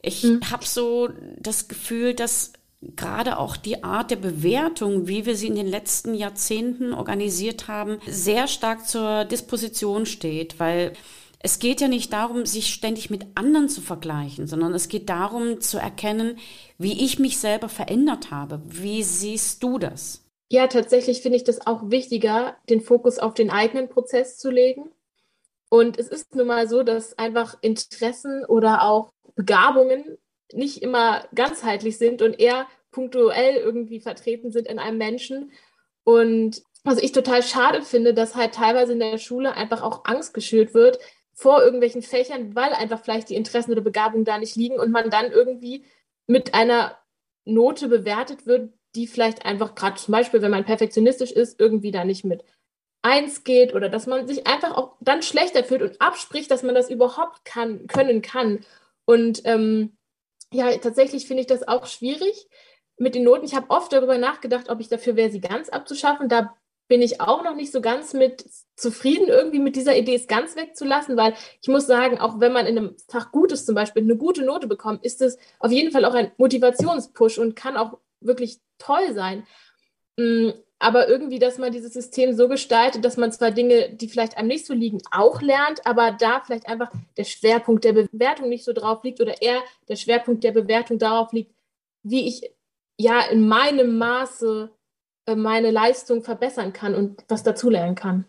Ich 0.00 0.22
hm. 0.22 0.40
habe 0.50 0.64
so 0.64 1.10
das 1.38 1.68
Gefühl, 1.68 2.14
dass 2.14 2.52
gerade 2.96 3.38
auch 3.38 3.56
die 3.56 3.84
Art 3.84 4.10
der 4.10 4.16
Bewertung, 4.16 5.06
wie 5.06 5.24
wir 5.24 5.36
sie 5.36 5.46
in 5.46 5.54
den 5.54 5.66
letzten 5.66 6.14
Jahrzehnten 6.14 6.92
organisiert 6.92 7.68
haben, 7.68 7.98
sehr 8.06 8.48
stark 8.48 8.86
zur 8.86 9.24
Disposition 9.24 10.04
steht, 10.06 10.58
weil 10.58 10.92
es 11.44 11.58
geht 11.58 11.80
ja 11.80 11.88
nicht 11.88 12.12
darum, 12.12 12.46
sich 12.46 12.72
ständig 12.72 13.10
mit 13.10 13.26
anderen 13.34 13.68
zu 13.68 13.80
vergleichen, 13.80 14.46
sondern 14.46 14.74
es 14.74 14.88
geht 14.88 15.08
darum 15.08 15.60
zu 15.60 15.78
erkennen, 15.78 16.38
wie 16.78 17.04
ich 17.04 17.18
mich 17.18 17.38
selber 17.38 17.68
verändert 17.68 18.30
habe. 18.30 18.60
Wie 18.64 19.02
siehst 19.02 19.62
du 19.62 19.78
das? 19.78 20.24
Ja, 20.50 20.66
tatsächlich 20.66 21.22
finde 21.22 21.36
ich 21.36 21.44
das 21.44 21.66
auch 21.66 21.90
wichtiger, 21.90 22.56
den 22.68 22.80
Fokus 22.80 23.18
auf 23.18 23.34
den 23.34 23.50
eigenen 23.50 23.88
Prozess 23.88 24.38
zu 24.38 24.50
legen. 24.50 24.90
Und 25.68 25.98
es 25.98 26.08
ist 26.08 26.34
nun 26.34 26.46
mal 26.46 26.68
so, 26.68 26.82
dass 26.82 27.18
einfach 27.18 27.56
Interessen 27.62 28.44
oder 28.44 28.82
auch 28.82 29.12
Begabungen 29.34 30.18
nicht 30.54 30.82
immer 30.82 31.26
ganzheitlich 31.34 31.98
sind 31.98 32.22
und 32.22 32.38
eher 32.38 32.66
punktuell 32.90 33.56
irgendwie 33.56 34.00
vertreten 34.00 34.52
sind 34.52 34.66
in 34.68 34.78
einem 34.78 34.98
Menschen. 34.98 35.52
Und 36.04 36.62
was 36.84 36.98
ich 36.98 37.12
total 37.12 37.42
schade 37.42 37.82
finde, 37.82 38.14
dass 38.14 38.34
halt 38.34 38.54
teilweise 38.54 38.92
in 38.92 39.00
der 39.00 39.18
Schule 39.18 39.54
einfach 39.54 39.82
auch 39.82 40.04
Angst 40.04 40.34
geschürt 40.34 40.74
wird 40.74 40.98
vor 41.32 41.62
irgendwelchen 41.62 42.02
Fächern, 42.02 42.54
weil 42.54 42.72
einfach 42.72 43.02
vielleicht 43.02 43.30
die 43.30 43.36
Interessen 43.36 43.72
oder 43.72 43.80
Begabungen 43.80 44.24
da 44.24 44.38
nicht 44.38 44.56
liegen 44.56 44.78
und 44.78 44.90
man 44.90 45.10
dann 45.10 45.30
irgendwie 45.30 45.84
mit 46.26 46.54
einer 46.54 46.98
Note 47.44 47.88
bewertet 47.88 48.46
wird, 48.46 48.72
die 48.94 49.06
vielleicht 49.06 49.44
einfach 49.44 49.74
gerade 49.74 49.96
zum 49.96 50.12
Beispiel, 50.12 50.42
wenn 50.42 50.50
man 50.50 50.64
perfektionistisch 50.64 51.32
ist, 51.32 51.58
irgendwie 51.58 51.90
da 51.90 52.04
nicht 52.04 52.24
mit 52.24 52.44
eins 53.00 53.42
geht 53.42 53.74
oder 53.74 53.88
dass 53.88 54.06
man 54.06 54.26
sich 54.26 54.46
einfach 54.46 54.76
auch 54.76 54.96
dann 55.00 55.22
schlechter 55.22 55.64
fühlt 55.64 55.82
und 55.82 56.00
abspricht, 56.00 56.50
dass 56.50 56.62
man 56.62 56.74
das 56.74 56.90
überhaupt 56.90 57.44
kann, 57.44 57.86
können 57.88 58.22
kann. 58.22 58.60
Und 59.04 59.42
ähm, 59.44 59.96
ja, 60.52 60.76
tatsächlich 60.78 61.26
finde 61.26 61.42
ich 61.42 61.46
das 61.46 61.66
auch 61.66 61.86
schwierig 61.86 62.48
mit 62.98 63.14
den 63.14 63.24
Noten. 63.24 63.44
Ich 63.44 63.54
habe 63.54 63.70
oft 63.70 63.92
darüber 63.92 64.18
nachgedacht, 64.18 64.68
ob 64.68 64.80
ich 64.80 64.88
dafür 64.88 65.16
wäre, 65.16 65.30
sie 65.30 65.40
ganz 65.40 65.68
abzuschaffen. 65.68 66.28
Da 66.28 66.54
bin 66.88 67.00
ich 67.00 67.20
auch 67.20 67.42
noch 67.42 67.54
nicht 67.54 67.72
so 67.72 67.80
ganz 67.80 68.12
mit 68.12 68.44
zufrieden, 68.76 69.28
irgendwie 69.28 69.60
mit 69.60 69.76
dieser 69.76 69.96
Idee, 69.96 70.14
es 70.14 70.26
ganz 70.26 70.56
wegzulassen, 70.56 71.16
weil 71.16 71.34
ich 71.62 71.68
muss 71.68 71.86
sagen, 71.86 72.18
auch 72.18 72.38
wenn 72.40 72.52
man 72.52 72.66
in 72.66 72.76
einem 72.76 72.96
Fach 73.08 73.32
gut 73.32 73.52
ist, 73.52 73.66
zum 73.66 73.74
Beispiel 73.74 74.02
eine 74.02 74.16
gute 74.16 74.44
Note 74.44 74.66
bekommt, 74.66 75.04
ist 75.04 75.22
es 75.22 75.38
auf 75.58 75.72
jeden 75.72 75.90
Fall 75.90 76.04
auch 76.04 76.14
ein 76.14 76.32
Motivationspush 76.36 77.38
und 77.38 77.56
kann 77.56 77.76
auch 77.76 77.98
wirklich 78.20 78.60
toll 78.78 79.14
sein. 79.14 79.46
Aber 80.82 81.08
irgendwie, 81.08 81.38
dass 81.38 81.58
man 81.58 81.70
dieses 81.70 81.92
System 81.92 82.34
so 82.34 82.48
gestaltet, 82.48 83.04
dass 83.04 83.16
man 83.16 83.30
zwar 83.30 83.52
Dinge, 83.52 83.90
die 83.90 84.08
vielleicht 84.08 84.36
einem 84.36 84.48
nicht 84.48 84.66
so 84.66 84.74
liegen, 84.74 84.98
auch 85.12 85.40
lernt, 85.40 85.86
aber 85.86 86.10
da 86.10 86.42
vielleicht 86.44 86.66
einfach 86.66 86.90
der 87.16 87.22
Schwerpunkt 87.22 87.84
der 87.84 87.92
Bewertung 87.92 88.48
nicht 88.48 88.64
so 88.64 88.72
drauf 88.72 89.04
liegt 89.04 89.20
oder 89.20 89.40
eher 89.40 89.60
der 89.88 89.94
Schwerpunkt 89.94 90.42
der 90.42 90.50
Bewertung 90.50 90.98
darauf 90.98 91.32
liegt, 91.32 91.54
wie 92.02 92.26
ich 92.26 92.50
ja 92.98 93.20
in 93.30 93.46
meinem 93.46 93.96
Maße 93.96 94.72
äh, 95.26 95.36
meine 95.36 95.70
Leistung 95.70 96.24
verbessern 96.24 96.72
kann 96.72 96.96
und 96.96 97.22
was 97.28 97.44
dazulernen 97.44 97.94
kann. 97.94 98.24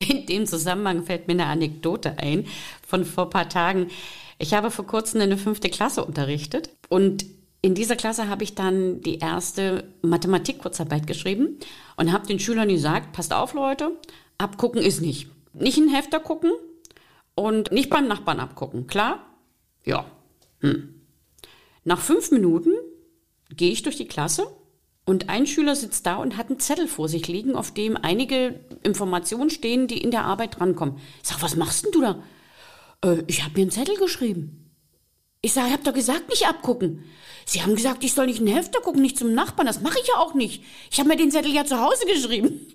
In 0.00 0.26
dem 0.26 0.46
Zusammenhang 0.46 1.04
fällt 1.04 1.28
mir 1.28 1.34
eine 1.34 1.46
Anekdote 1.46 2.18
ein 2.18 2.48
von 2.84 3.04
vor 3.04 3.26
ein 3.26 3.30
paar 3.30 3.48
Tagen. 3.48 3.88
Ich 4.40 4.52
habe 4.52 4.72
vor 4.72 4.84
kurzem 4.84 5.20
eine 5.20 5.38
fünfte 5.38 5.70
Klasse 5.70 6.04
unterrichtet 6.04 6.70
und 6.88 7.24
in 7.64 7.74
dieser 7.74 7.96
Klasse 7.96 8.28
habe 8.28 8.44
ich 8.44 8.54
dann 8.54 9.00
die 9.00 9.20
erste 9.20 9.84
Mathematik-Kurzarbeit 10.02 11.06
geschrieben 11.06 11.58
und 11.96 12.12
habe 12.12 12.26
den 12.26 12.38
Schülern 12.38 12.68
gesagt, 12.68 13.12
passt 13.12 13.32
auf 13.32 13.54
Leute, 13.54 13.92
abgucken 14.36 14.82
ist 14.82 15.00
nicht. 15.00 15.28
Nicht 15.54 15.78
in 15.78 15.88
Hefter 15.88 16.20
gucken 16.20 16.52
und 17.34 17.72
nicht 17.72 17.88
beim 17.88 18.06
Nachbarn 18.06 18.38
abgucken, 18.38 18.86
klar? 18.86 19.24
Ja. 19.82 20.04
Hm. 20.60 21.00
Nach 21.84 22.00
fünf 22.00 22.30
Minuten 22.32 22.72
gehe 23.48 23.72
ich 23.72 23.82
durch 23.82 23.96
die 23.96 24.08
Klasse 24.08 24.46
und 25.06 25.30
ein 25.30 25.46
Schüler 25.46 25.74
sitzt 25.74 26.04
da 26.04 26.16
und 26.16 26.36
hat 26.36 26.50
einen 26.50 26.60
Zettel 26.60 26.86
vor 26.86 27.08
sich 27.08 27.28
liegen, 27.28 27.56
auf 27.56 27.72
dem 27.72 27.96
einige 27.96 28.60
Informationen 28.82 29.48
stehen, 29.48 29.86
die 29.86 30.02
in 30.02 30.10
der 30.10 30.26
Arbeit 30.26 30.60
drankommen. 30.60 30.98
Ich 31.22 31.30
sag, 31.30 31.40
was 31.40 31.56
machst 31.56 31.86
denn 31.86 31.92
du 31.92 32.02
da? 32.02 32.22
Äh, 33.02 33.22
ich 33.26 33.42
habe 33.42 33.54
mir 33.54 33.62
einen 33.62 33.70
Zettel 33.70 33.96
geschrieben. 33.96 34.63
Ich 35.44 35.52
sage, 35.52 35.66
ich 35.66 35.72
habe 35.74 35.84
doch 35.84 35.92
gesagt, 35.92 36.30
nicht 36.30 36.48
abgucken. 36.48 37.04
Sie 37.44 37.60
haben 37.60 37.74
gesagt, 37.74 38.02
ich 38.02 38.14
soll 38.14 38.24
nicht 38.24 38.38
in 38.38 38.46
den 38.46 38.54
Hefter 38.54 38.80
gucken, 38.80 39.02
nicht 39.02 39.18
zum 39.18 39.34
Nachbarn. 39.34 39.66
Das 39.66 39.82
mache 39.82 39.98
ich 40.00 40.08
ja 40.08 40.14
auch 40.14 40.32
nicht. 40.32 40.64
Ich 40.90 40.98
habe 40.98 41.10
mir 41.10 41.16
den 41.16 41.30
Zettel 41.30 41.52
ja 41.52 41.66
zu 41.66 41.78
Hause 41.78 42.06
geschrieben. 42.06 42.66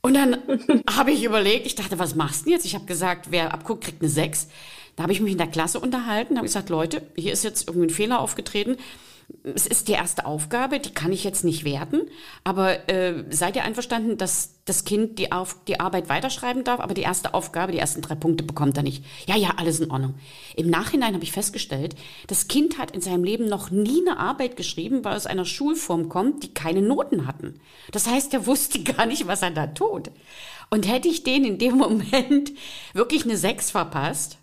Und 0.00 0.14
dann 0.14 0.38
habe 0.90 1.12
ich 1.12 1.22
überlegt, 1.22 1.66
ich 1.66 1.76
dachte, 1.76 2.00
was 2.00 2.16
machst 2.16 2.46
du 2.46 2.50
jetzt? 2.50 2.66
Ich 2.66 2.74
habe 2.74 2.84
gesagt, 2.84 3.30
wer 3.30 3.54
abguckt, 3.54 3.84
kriegt 3.84 4.02
eine 4.02 4.10
6. 4.10 4.48
Da 4.96 5.04
habe 5.04 5.12
ich 5.12 5.20
mich 5.20 5.32
in 5.32 5.38
der 5.38 5.46
Klasse 5.46 5.78
unterhalten, 5.78 6.36
habe 6.36 6.48
gesagt, 6.48 6.68
Leute, 6.68 7.06
hier 7.14 7.32
ist 7.32 7.44
jetzt 7.44 7.68
irgendwie 7.68 7.86
ein 7.86 7.90
Fehler 7.90 8.18
aufgetreten 8.18 8.76
es 9.42 9.66
ist 9.66 9.88
die 9.88 9.92
erste 9.92 10.24
Aufgabe, 10.24 10.80
die 10.80 10.92
kann 10.92 11.12
ich 11.12 11.24
jetzt 11.24 11.44
nicht 11.44 11.64
werten, 11.64 12.02
aber 12.44 12.88
äh, 12.88 13.24
seid 13.30 13.56
ihr 13.56 13.64
einverstanden, 13.64 14.16
dass 14.16 14.54
das 14.64 14.84
Kind 14.84 15.18
die, 15.18 15.32
Auf 15.32 15.56
die 15.66 15.80
Arbeit 15.80 16.08
weiterschreiben 16.08 16.64
darf, 16.64 16.80
aber 16.80 16.94
die 16.94 17.02
erste 17.02 17.34
Aufgabe, 17.34 17.72
die 17.72 17.78
ersten 17.78 18.00
drei 18.00 18.14
Punkte 18.14 18.44
bekommt 18.44 18.76
er 18.76 18.82
nicht? 18.82 19.04
Ja, 19.26 19.36
ja, 19.36 19.54
alles 19.56 19.80
in 19.80 19.90
Ordnung. 19.90 20.14
Im 20.56 20.70
Nachhinein 20.70 21.14
habe 21.14 21.24
ich 21.24 21.32
festgestellt, 21.32 21.94
das 22.26 22.48
Kind 22.48 22.78
hat 22.78 22.92
in 22.92 23.02
seinem 23.02 23.24
Leben 23.24 23.46
noch 23.46 23.70
nie 23.70 24.00
eine 24.06 24.18
Arbeit 24.18 24.56
geschrieben, 24.56 25.04
weil 25.04 25.16
es 25.16 25.24
aus 25.24 25.30
einer 25.30 25.44
Schulform 25.44 26.08
kommt, 26.08 26.42
die 26.42 26.54
keine 26.54 26.80
Noten 26.80 27.26
hatten. 27.26 27.60
Das 27.92 28.06
heißt, 28.06 28.32
er 28.32 28.46
wusste 28.46 28.82
gar 28.82 29.06
nicht, 29.06 29.26
was 29.26 29.42
er 29.42 29.50
da 29.50 29.66
tut. 29.66 30.10
Und 30.70 30.88
hätte 30.88 31.08
ich 31.08 31.22
den 31.22 31.44
in 31.44 31.58
dem 31.58 31.76
Moment 31.76 32.52
wirklich 32.94 33.24
eine 33.24 33.36
Sechs 33.36 33.70
verpasst. 33.70 34.38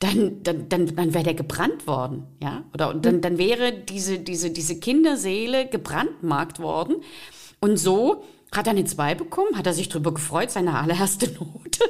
Dann, 0.00 0.42
dann, 0.42 0.68
dann, 0.68 0.94
dann 0.94 1.14
wäre 1.14 1.24
der 1.24 1.34
gebrannt 1.34 1.86
worden, 1.86 2.26
ja, 2.42 2.64
oder 2.74 2.90
und 2.90 3.04
dann, 3.04 3.20
dann 3.20 3.38
wäre 3.38 3.72
diese, 3.72 4.18
diese, 4.18 4.50
diese 4.50 4.78
Kinderseele 4.78 5.66
gebrandmarkt 5.66 6.60
worden. 6.60 6.96
Und 7.60 7.76
so 7.78 8.24
hat 8.52 8.66
er 8.66 8.72
eine 8.72 8.84
zwei 8.84 9.14
bekommen, 9.14 9.56
hat 9.56 9.66
er 9.66 9.74
sich 9.74 9.88
darüber 9.88 10.12
gefreut, 10.12 10.50
seine 10.50 10.78
allererste 10.78 11.30
Note. 11.38 11.84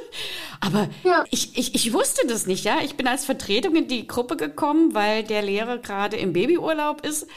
Aber 0.59 0.89
ja. 1.03 1.23
ich, 1.31 1.57
ich, 1.57 1.75
ich 1.75 1.93
wusste 1.93 2.27
das 2.27 2.47
nicht, 2.47 2.65
ja. 2.65 2.79
Ich 2.83 2.95
bin 2.97 3.07
als 3.07 3.25
Vertretung 3.25 3.75
in 3.75 3.87
die 3.87 4.07
Gruppe 4.07 4.35
gekommen, 4.35 4.93
weil 4.93 5.23
der 5.23 5.41
Lehrer 5.41 5.77
gerade 5.77 6.17
im 6.17 6.33
Babyurlaub 6.33 7.05
ist 7.05 7.27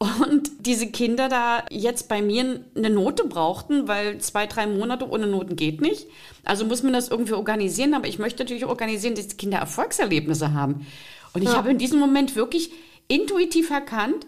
und 0.00 0.50
diese 0.60 0.86
Kinder 0.86 1.28
da 1.28 1.64
jetzt 1.70 2.08
bei 2.08 2.22
mir 2.22 2.64
eine 2.74 2.88
Note 2.88 3.24
brauchten, 3.24 3.86
weil 3.86 4.18
zwei, 4.18 4.46
drei 4.46 4.66
Monate 4.66 5.06
ohne 5.06 5.26
Noten 5.26 5.56
geht 5.56 5.82
nicht. 5.82 6.06
Also 6.42 6.64
muss 6.64 6.82
man 6.82 6.94
das 6.94 7.08
irgendwie 7.08 7.34
organisieren, 7.34 7.92
aber 7.92 8.08
ich 8.08 8.18
möchte 8.18 8.42
natürlich 8.42 8.64
organisieren, 8.64 9.14
dass 9.14 9.28
die 9.28 9.36
Kinder 9.36 9.58
Erfolgserlebnisse 9.58 10.54
haben. 10.54 10.86
Und 11.34 11.42
ich 11.42 11.50
ja. 11.50 11.56
habe 11.56 11.70
in 11.70 11.76
diesem 11.76 12.00
Moment 12.00 12.34
wirklich 12.34 12.70
intuitiv 13.08 13.68
erkannt, 13.68 14.26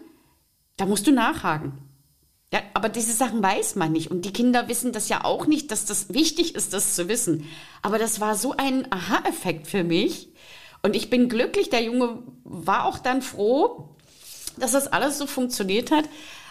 da 0.77 0.85
musst 0.85 1.07
du 1.07 1.11
nachhaken. 1.11 1.73
Ja, 2.53 2.61
aber 2.75 2.87
diese 2.87 3.13
Sachen 3.13 3.41
weiß 3.41 3.75
man 3.75 3.91
nicht. 3.91 4.11
Und 4.11 4.25
die 4.25 4.33
Kinder 4.33 4.67
wissen 4.67 4.91
das 4.91 5.09
ja 5.09 5.23
auch 5.23 5.47
nicht, 5.47 5.71
dass 5.71 5.85
das 5.85 6.13
wichtig 6.13 6.53
ist, 6.53 6.73
das 6.73 6.93
zu 6.93 7.09
wissen. 7.09 7.45
Aber 7.81 7.97
das 7.97 8.19
war 8.19 8.35
so 8.35 8.53
ein 8.55 8.91
Aha-Effekt 8.91 9.65
für 9.65 9.83
mich. 9.83 10.29
Und 10.83 10.95
ich 10.95 11.09
bin 11.09 11.29
glücklich. 11.29 11.71
Der 11.71 11.81
Junge 11.81 12.19
war 12.43 12.85
auch 12.85 12.99
dann 12.99 13.23
froh, 13.23 13.92
dass 14.57 14.71
das 14.71 14.87
alles 14.87 15.17
so 15.17 15.27
funktioniert 15.27 15.91
hat. 15.91 16.05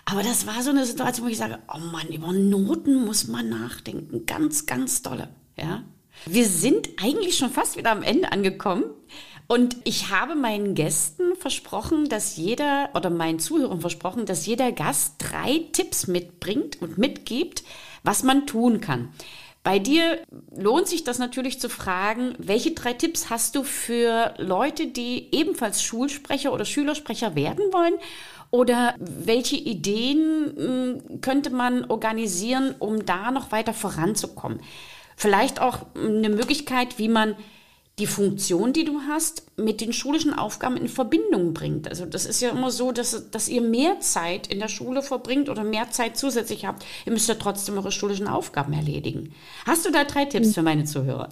Aber 0.04 0.22
das 0.22 0.46
war 0.46 0.62
so 0.62 0.70
eine 0.70 0.84
Situation, 0.84 1.26
wo 1.26 1.30
ich 1.30 1.38
sage, 1.38 1.58
oh 1.72 1.78
Mann, 1.78 2.08
über 2.08 2.32
Noten 2.32 3.04
muss 3.04 3.28
man 3.28 3.48
nachdenken. 3.48 4.26
Ganz, 4.26 4.66
ganz 4.66 5.02
tolle. 5.02 5.28
Ja. 5.56 5.84
Wir 6.26 6.46
sind 6.46 6.88
eigentlich 7.02 7.36
schon 7.36 7.50
fast 7.50 7.76
wieder 7.76 7.90
am 7.92 8.02
Ende 8.02 8.32
angekommen. 8.32 8.84
Und 9.48 9.76
ich 9.84 10.10
habe 10.10 10.34
meinen 10.34 10.74
Gästen 10.74 11.36
versprochen, 11.36 12.08
dass 12.08 12.36
jeder 12.36 12.90
oder 12.94 13.10
meinen 13.10 13.38
Zuhörern 13.38 13.80
versprochen, 13.80 14.24
dass 14.24 14.46
jeder 14.46 14.72
Gast 14.72 15.16
drei 15.18 15.66
Tipps 15.72 16.06
mitbringt 16.06 16.80
und 16.80 16.96
mitgibt, 16.96 17.62
was 18.02 18.22
man 18.22 18.46
tun 18.46 18.80
kann. 18.80 19.12
Bei 19.62 19.78
dir 19.78 20.18
lohnt 20.56 20.88
sich 20.88 21.04
das 21.04 21.18
natürlich 21.18 21.60
zu 21.60 21.68
fragen, 21.68 22.34
welche 22.38 22.72
drei 22.72 22.94
Tipps 22.94 23.30
hast 23.30 23.54
du 23.54 23.62
für 23.62 24.34
Leute, 24.38 24.88
die 24.88 25.28
ebenfalls 25.32 25.82
Schulsprecher 25.82 26.52
oder 26.52 26.64
Schülersprecher 26.64 27.36
werden 27.36 27.72
wollen? 27.72 27.94
Oder 28.50 28.96
welche 28.98 29.56
Ideen 29.56 30.52
hm, 31.08 31.20
könnte 31.20 31.50
man 31.50 31.84
organisieren, 31.84 32.74
um 32.80 33.06
da 33.06 33.30
noch 33.30 33.52
weiter 33.52 33.72
voranzukommen? 33.72 34.60
Vielleicht 35.16 35.60
auch 35.60 35.86
eine 35.94 36.28
Möglichkeit, 36.28 36.98
wie 36.98 37.08
man 37.08 37.36
die 37.98 38.06
Funktion, 38.06 38.72
die 38.72 38.84
du 38.84 39.02
hast, 39.06 39.44
mit 39.56 39.80
den 39.80 39.92
schulischen 39.92 40.32
Aufgaben 40.32 40.76
in 40.76 40.88
Verbindung 40.88 41.52
bringt. 41.52 41.88
Also 41.88 42.06
das 42.06 42.24
ist 42.24 42.40
ja 42.40 42.50
immer 42.50 42.70
so, 42.70 42.90
dass, 42.90 43.30
dass 43.30 43.48
ihr 43.48 43.60
mehr 43.60 44.00
Zeit 44.00 44.46
in 44.46 44.60
der 44.60 44.68
Schule 44.68 45.02
verbringt 45.02 45.50
oder 45.50 45.62
mehr 45.62 45.90
Zeit 45.90 46.16
zusätzlich 46.16 46.64
habt. 46.64 46.86
Ihr 47.04 47.12
müsst 47.12 47.28
ja 47.28 47.34
trotzdem 47.34 47.76
eure 47.76 47.92
schulischen 47.92 48.28
Aufgaben 48.28 48.72
erledigen. 48.72 49.34
Hast 49.66 49.84
du 49.84 49.90
da 49.90 50.04
drei 50.04 50.24
Tipps 50.24 50.48
hm. 50.48 50.54
für 50.54 50.62
meine 50.62 50.84
Zuhörer? 50.84 51.28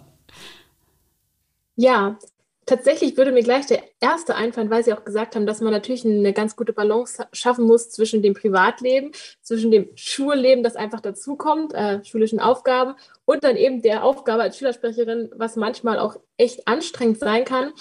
Ja, 1.77 2.19
tatsächlich 2.67 3.17
würde 3.17 3.33
mir 3.33 3.43
gleich 3.43 3.65
der 3.67 3.83
erste 4.01 4.35
einfallen, 4.35 4.69
weil 4.69 4.85
Sie 4.85 4.93
auch 4.93 5.05
gesagt 5.05 5.35
haben, 5.35 5.47
dass 5.47 5.63
man 5.63 5.73
natürlich 5.73 6.05
eine 6.05 6.35
ganz 6.35 6.57
gute 6.57 6.75
Balance 6.75 7.27
schaffen 7.33 7.65
muss 7.65 7.89
zwischen 7.89 8.21
dem 8.21 8.35
Privatleben, 8.35 9.13
zwischen 9.41 9.71
dem 9.71 9.89
Schulleben, 9.95 10.63
das 10.63 10.77
einfach 10.77 11.01
dazukommt, 11.01 11.73
äh, 11.73 12.05
schulischen 12.05 12.39
Aufgaben 12.39 12.97
und 13.31 13.45
dann 13.45 13.57
eben 13.57 13.81
der 13.81 14.03
Aufgabe 14.03 14.43
als 14.43 14.59
Schülersprecherin, 14.59 15.31
was 15.37 15.55
manchmal 15.55 16.01
auch 16.01 16.17
echt 16.37 16.67
anstrengend 16.67 17.21
sein 17.21 17.45
kann. 17.45 17.73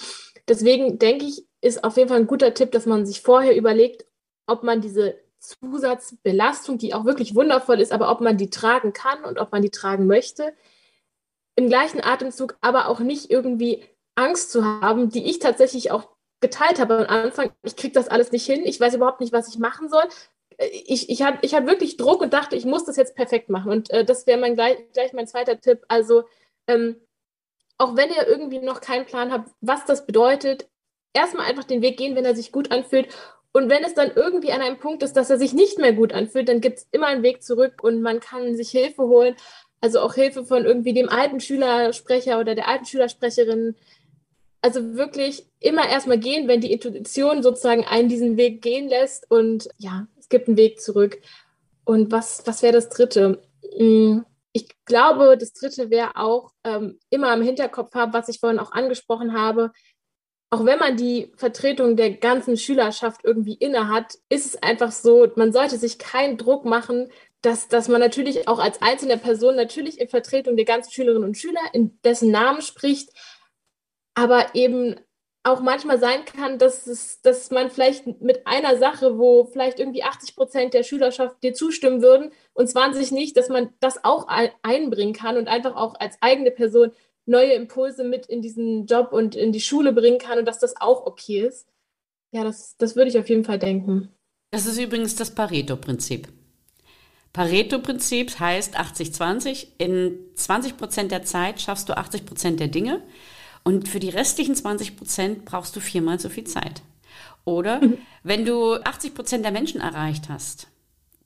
Deswegen 0.46 1.00
denke 1.00 1.24
ich, 1.24 1.44
ist 1.60 1.82
auf 1.82 1.96
jeden 1.96 2.08
Fall 2.08 2.20
ein 2.20 2.28
guter 2.28 2.54
Tipp, 2.54 2.70
dass 2.70 2.86
man 2.86 3.04
sich 3.04 3.20
vorher 3.20 3.56
überlegt, 3.56 4.06
ob 4.46 4.62
man 4.62 4.80
diese 4.80 5.18
Zusatzbelastung, 5.40 6.78
die 6.78 6.94
auch 6.94 7.04
wirklich 7.04 7.34
wundervoll 7.34 7.80
ist, 7.80 7.90
aber 7.90 8.12
ob 8.12 8.20
man 8.20 8.36
die 8.36 8.48
tragen 8.48 8.92
kann 8.92 9.24
und 9.24 9.40
ob 9.40 9.50
man 9.50 9.62
die 9.62 9.70
tragen 9.70 10.06
möchte. 10.06 10.54
Im 11.56 11.68
gleichen 11.68 12.00
Atemzug 12.00 12.56
aber 12.60 12.86
auch 12.86 13.00
nicht 13.00 13.28
irgendwie 13.28 13.82
Angst 14.14 14.52
zu 14.52 14.64
haben, 14.64 15.10
die 15.10 15.28
ich 15.28 15.40
tatsächlich 15.40 15.90
auch 15.90 16.10
geteilt 16.40 16.78
habe 16.78 17.08
am 17.08 17.24
Anfang. 17.24 17.50
Ich 17.64 17.74
kriege 17.74 17.92
das 17.92 18.06
alles 18.06 18.30
nicht 18.30 18.46
hin. 18.46 18.62
Ich 18.66 18.78
weiß 18.78 18.94
überhaupt 18.94 19.20
nicht, 19.20 19.32
was 19.32 19.48
ich 19.48 19.58
machen 19.58 19.88
soll. 19.88 20.04
Ich, 20.86 21.08
ich 21.08 21.22
hatte 21.22 21.38
ich 21.42 21.54
hab 21.54 21.66
wirklich 21.66 21.96
Druck 21.96 22.20
und 22.20 22.32
dachte, 22.32 22.56
ich 22.56 22.64
muss 22.64 22.84
das 22.84 22.96
jetzt 22.96 23.14
perfekt 23.14 23.48
machen. 23.48 23.72
Und 23.72 23.90
äh, 23.90 24.04
das 24.04 24.26
wäre 24.26 24.54
gleich, 24.54 24.76
gleich 24.92 25.12
mein 25.12 25.26
zweiter 25.26 25.60
Tipp. 25.60 25.84
Also, 25.88 26.24
ähm, 26.66 26.96
auch 27.78 27.96
wenn 27.96 28.10
ihr 28.10 28.26
irgendwie 28.26 28.58
noch 28.58 28.80
keinen 28.80 29.06
Plan 29.06 29.32
habt, 29.32 29.50
was 29.62 29.86
das 29.86 30.04
bedeutet, 30.04 30.68
erstmal 31.14 31.46
einfach 31.46 31.64
den 31.64 31.82
Weg 31.82 31.96
gehen, 31.96 32.14
wenn 32.14 32.24
er 32.24 32.36
sich 32.36 32.52
gut 32.52 32.70
anfühlt. 32.70 33.08
Und 33.52 33.68
wenn 33.68 33.82
es 33.82 33.94
dann 33.94 34.12
irgendwie 34.14 34.52
an 34.52 34.60
einem 34.60 34.78
Punkt 34.78 35.02
ist, 35.02 35.14
dass 35.14 35.30
er 35.30 35.38
sich 35.38 35.52
nicht 35.52 35.78
mehr 35.78 35.92
gut 35.92 36.12
anfühlt, 36.12 36.48
dann 36.48 36.60
gibt 36.60 36.78
es 36.78 36.88
immer 36.92 37.08
einen 37.08 37.22
Weg 37.22 37.42
zurück 37.42 37.82
und 37.82 38.00
man 38.02 38.20
kann 38.20 38.54
sich 38.54 38.70
Hilfe 38.70 39.02
holen. 39.02 39.34
Also 39.80 40.00
auch 40.00 40.14
Hilfe 40.14 40.44
von 40.44 40.64
irgendwie 40.64 40.92
dem 40.92 41.08
alten 41.08 41.40
Schülersprecher 41.40 42.38
oder 42.38 42.54
der 42.54 42.68
alten 42.68 42.84
Schülersprecherin. 42.84 43.76
Also 44.60 44.94
wirklich 44.94 45.46
immer 45.58 45.88
erstmal 45.88 46.18
gehen, 46.18 46.46
wenn 46.46 46.60
die 46.60 46.72
Intuition 46.72 47.42
sozusagen 47.42 47.84
einen 47.84 48.08
diesen 48.08 48.36
Weg 48.36 48.62
gehen 48.62 48.88
lässt 48.88 49.28
und 49.30 49.68
ja, 49.78 50.06
gibt 50.30 50.48
einen 50.48 50.56
Weg 50.56 50.80
zurück. 50.80 51.20
Und 51.84 52.10
was, 52.10 52.46
was 52.46 52.62
wäre 52.62 52.72
das 52.72 52.88
Dritte? 52.88 53.42
Hm, 53.76 54.24
ich 54.52 54.68
glaube, 54.84 55.36
das 55.38 55.52
Dritte 55.52 55.90
wäre 55.90 56.16
auch 56.16 56.52
ähm, 56.64 56.98
immer 57.10 57.32
im 57.34 57.42
Hinterkopf 57.42 57.94
haben, 57.94 58.12
was 58.12 58.28
ich 58.28 58.40
vorhin 58.40 58.58
auch 58.58 58.72
angesprochen 58.72 59.34
habe, 59.34 59.72
auch 60.50 60.64
wenn 60.64 60.80
man 60.80 60.96
die 60.96 61.32
Vertretung 61.36 61.96
der 61.96 62.10
ganzen 62.10 62.56
Schülerschaft 62.56 63.20
irgendwie 63.22 63.54
inne 63.54 63.88
hat, 63.88 64.18
ist 64.28 64.46
es 64.46 64.62
einfach 64.62 64.90
so, 64.90 65.28
man 65.36 65.52
sollte 65.52 65.78
sich 65.78 65.98
keinen 65.98 66.36
Druck 66.36 66.64
machen, 66.64 67.08
dass, 67.40 67.68
dass 67.68 67.88
man 67.88 68.00
natürlich 68.00 68.48
auch 68.48 68.58
als 68.58 68.82
einzelne 68.82 69.16
Person 69.16 69.54
natürlich 69.54 70.00
in 70.00 70.08
Vertretung 70.08 70.56
der 70.56 70.64
ganzen 70.64 70.90
Schülerinnen 70.92 71.24
und 71.24 71.38
Schüler 71.38 71.60
in 71.72 71.98
dessen 72.02 72.32
Namen 72.32 72.62
spricht, 72.62 73.10
aber 74.14 74.54
eben 74.54 74.96
auch 75.42 75.60
manchmal 75.60 75.98
sein 75.98 76.24
kann, 76.24 76.58
dass, 76.58 76.86
es, 76.86 77.22
dass 77.22 77.50
man 77.50 77.70
vielleicht 77.70 78.20
mit 78.20 78.46
einer 78.46 78.76
Sache, 78.76 79.18
wo 79.18 79.46
vielleicht 79.46 79.78
irgendwie 79.78 80.02
80 80.02 80.36
Prozent 80.36 80.74
der 80.74 80.82
Schülerschaft 80.82 81.42
dir 81.42 81.54
zustimmen 81.54 82.02
würden 82.02 82.32
und 82.52 82.68
20 82.68 83.10
nicht, 83.12 83.36
dass 83.36 83.48
man 83.48 83.70
das 83.80 84.04
auch 84.04 84.26
einbringen 84.62 85.14
kann 85.14 85.38
und 85.38 85.48
einfach 85.48 85.76
auch 85.76 85.94
als 85.98 86.18
eigene 86.20 86.50
Person 86.50 86.92
neue 87.24 87.54
Impulse 87.54 88.04
mit 88.04 88.26
in 88.26 88.42
diesen 88.42 88.86
Job 88.86 89.12
und 89.12 89.34
in 89.34 89.52
die 89.52 89.60
Schule 89.60 89.92
bringen 89.92 90.18
kann 90.18 90.38
und 90.38 90.44
dass 90.44 90.58
das 90.58 90.78
auch 90.78 91.06
okay 91.06 91.46
ist. 91.46 91.66
Ja, 92.32 92.44
das, 92.44 92.76
das 92.76 92.96
würde 92.96 93.10
ich 93.10 93.18
auf 93.18 93.28
jeden 93.28 93.44
Fall 93.44 93.58
denken. 93.58 94.10
Das 94.50 94.66
ist 94.66 94.78
übrigens 94.78 95.16
das 95.16 95.34
Pareto-Prinzip. 95.34 96.28
Pareto-Prinzip 97.32 98.38
heißt 98.40 98.78
80-20. 98.78 99.68
In 99.78 100.18
20 100.34 100.76
Prozent 100.76 101.12
der 101.12 101.22
Zeit 101.22 101.60
schaffst 101.60 101.88
du 101.88 101.96
80 101.96 102.26
Prozent 102.26 102.60
der 102.60 102.68
Dinge 102.68 103.02
und 103.64 103.88
für 103.88 104.00
die 104.00 104.10
restlichen 104.10 104.54
20 104.54 104.96
Prozent 104.96 105.44
brauchst 105.44 105.76
du 105.76 105.80
viermal 105.80 106.18
so 106.18 106.28
viel 106.28 106.44
Zeit. 106.44 106.82
Oder 107.44 107.80
mhm. 107.80 107.98
wenn 108.22 108.44
du 108.44 108.74
80 108.74 109.14
Prozent 109.14 109.44
der 109.44 109.52
Menschen 109.52 109.80
erreicht 109.80 110.28
hast, 110.28 110.68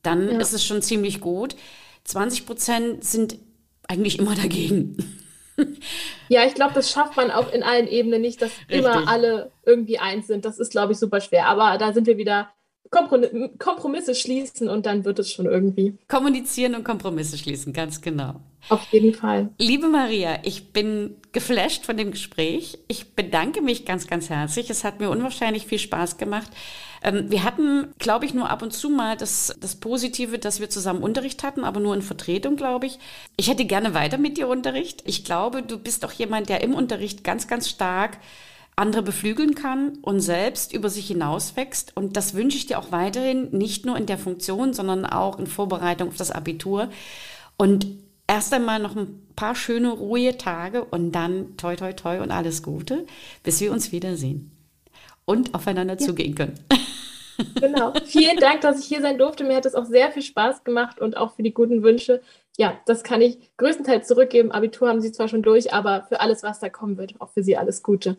dann 0.03 0.31
ja. 0.31 0.38
ist 0.38 0.53
es 0.53 0.64
schon 0.64 0.83
ziemlich 0.83 1.20
gut. 1.20 1.57
20 2.05 2.47
Prozent 2.47 3.05
sind 3.05 3.38
eigentlich 3.88 4.18
immer 4.18 4.35
dagegen. 4.35 5.20
Ja, 6.29 6.44
ich 6.44 6.55
glaube, 6.55 6.75
das 6.75 6.90
schafft 6.90 7.16
man 7.16 7.31
auch 7.31 7.53
in 7.53 7.62
allen 7.62 7.87
Ebenen 7.87 8.20
nicht, 8.20 8.42
dass 8.42 8.51
Richtig. 8.62 8.79
immer 8.79 9.07
alle 9.07 9.53
irgendwie 9.64 9.99
eins 9.99 10.27
sind. 10.27 10.44
Das 10.44 10.59
ist, 10.59 10.73
glaube 10.73 10.92
ich, 10.92 10.99
super 10.99 11.20
schwer. 11.20 11.47
Aber 11.47 11.79
da 11.79 11.92
sind 11.92 12.09
wir 12.09 12.16
wieder 12.16 12.51
Kompromisse 13.59 14.15
schließen 14.15 14.69
und 14.69 14.87
dann 14.87 15.05
wird 15.05 15.19
es 15.19 15.33
schon 15.33 15.47
irgendwie. 15.47 15.99
Kommunizieren 16.09 16.75
und 16.75 16.85
Kompromisse 16.85 17.37
schließen, 17.37 17.73
ganz 17.73 18.01
genau. 18.01 18.41
Auf 18.71 18.87
jeden 18.93 19.13
Fall. 19.13 19.51
Liebe 19.59 19.89
Maria, 19.89 20.39
ich 20.43 20.73
bin 20.73 21.17
geflasht 21.33 21.85
von 21.85 21.97
dem 21.97 22.13
Gespräch. 22.13 22.79
Ich 22.89 23.15
bedanke 23.15 23.61
mich 23.61 23.85
ganz, 23.85 24.07
ganz 24.07 24.31
herzlich. 24.31 24.71
Es 24.71 24.85
hat 24.85 25.01
mir 25.01 25.11
unwahrscheinlich 25.11 25.67
viel 25.67 25.79
Spaß 25.79 26.17
gemacht. 26.17 26.51
Ähm, 27.03 27.31
wir 27.31 27.45
hatten, 27.45 27.93
glaube 27.99 28.25
ich, 28.25 28.33
nur 28.33 28.49
ab 28.49 28.63
und 28.63 28.73
zu 28.73 28.89
mal 28.89 29.17
das, 29.17 29.55
das 29.61 29.77
Positive, 29.77 30.39
dass 30.39 30.61
wir 30.61 30.71
zusammen 30.71 31.03
Unterricht 31.03 31.43
hatten, 31.43 31.63
aber 31.63 31.81
nur 31.81 31.95
in 31.95 32.01
Vertretung, 32.01 32.57
glaube 32.57 32.87
ich. 32.87 32.99
Ich 33.37 33.51
hätte 33.51 33.67
gerne 33.67 33.93
weiter 33.93 34.17
mit 34.17 34.39
dir 34.39 34.49
Unterricht. 34.49 35.03
Ich 35.05 35.25
glaube, 35.25 35.63
du 35.63 35.79
bist 35.79 36.05
auch 36.05 36.13
jemand, 36.13 36.49
der 36.49 36.63
im 36.63 36.75
Unterricht 36.75 37.23
ganz, 37.23 37.47
ganz 37.47 37.69
stark 37.69 38.19
andere 38.77 39.03
beflügeln 39.03 39.55
kann 39.55 39.99
und 40.03 40.21
selbst 40.21 40.73
über 40.73 40.91
sich 40.91 41.07
hinauswächst. 41.07 41.97
Und 41.97 42.17
das 42.17 42.35
wünsche 42.35 42.57
ich 42.57 42.67
dir 42.67 42.79
auch 42.79 42.91
weiterhin, 42.91 43.51
nicht 43.51 43.87
nur 43.87 43.97
in 43.97 44.07
der 44.07 44.19
Funktion, 44.19 44.73
sondern 44.73 45.07
auch 45.07 45.39
in 45.39 45.47
Vorbereitung 45.47 46.09
auf 46.09 46.17
das 46.17 46.31
Abitur. 46.31 46.89
Und 47.57 47.87
erst 48.27 48.53
einmal 48.53 48.81
noch 48.81 48.97
ein 48.97 49.23
paar 49.37 49.55
schöne, 49.55 49.91
ruhige 49.91 50.37
Tage 50.39 50.85
und 50.85 51.13
dann 51.13 51.57
toi, 51.57 51.77
toi, 51.77 51.93
toi 51.93 52.21
und 52.21 52.31
alles 52.31 52.63
Gute, 52.63 53.07
bis 53.43 53.61
wir 53.61 53.73
uns 53.73 53.93
wiedersehen 53.93 54.51
und 55.25 55.55
aufeinander 55.55 55.95
ja. 55.95 56.07
zugehen 56.07 56.35
können. 56.35 56.59
Genau. 57.61 57.93
Vielen 58.05 58.37
Dank, 58.37 58.61
dass 58.61 58.79
ich 58.79 58.87
hier 58.87 59.01
sein 59.01 59.19
durfte. 59.19 59.43
Mir 59.43 59.57
hat 59.57 59.67
es 59.67 59.75
auch 59.75 59.87
sehr 59.87 60.13
viel 60.13 60.23
Spaß 60.23 60.63
gemacht 60.63 61.01
und 61.01 61.17
auch 61.17 61.35
für 61.35 61.43
die 61.43 61.53
guten 61.53 61.83
Wünsche. 61.83 62.23
Ja, 62.57 62.79
das 62.87 63.03
kann 63.03 63.21
ich 63.21 63.39
größtenteils 63.57 64.07
zurückgeben. 64.07 64.53
Abitur 64.53 64.89
haben 64.89 65.01
Sie 65.01 65.11
zwar 65.11 65.27
schon 65.27 65.43
durch, 65.43 65.73
aber 65.75 66.05
für 66.09 66.21
alles, 66.21 66.45
was 66.45 66.61
da 66.61 66.69
kommen 66.69 66.97
wird, 66.97 67.21
auch 67.21 67.31
für 67.31 67.43
Sie 67.43 67.57
alles 67.57 67.83
Gute. 67.83 68.19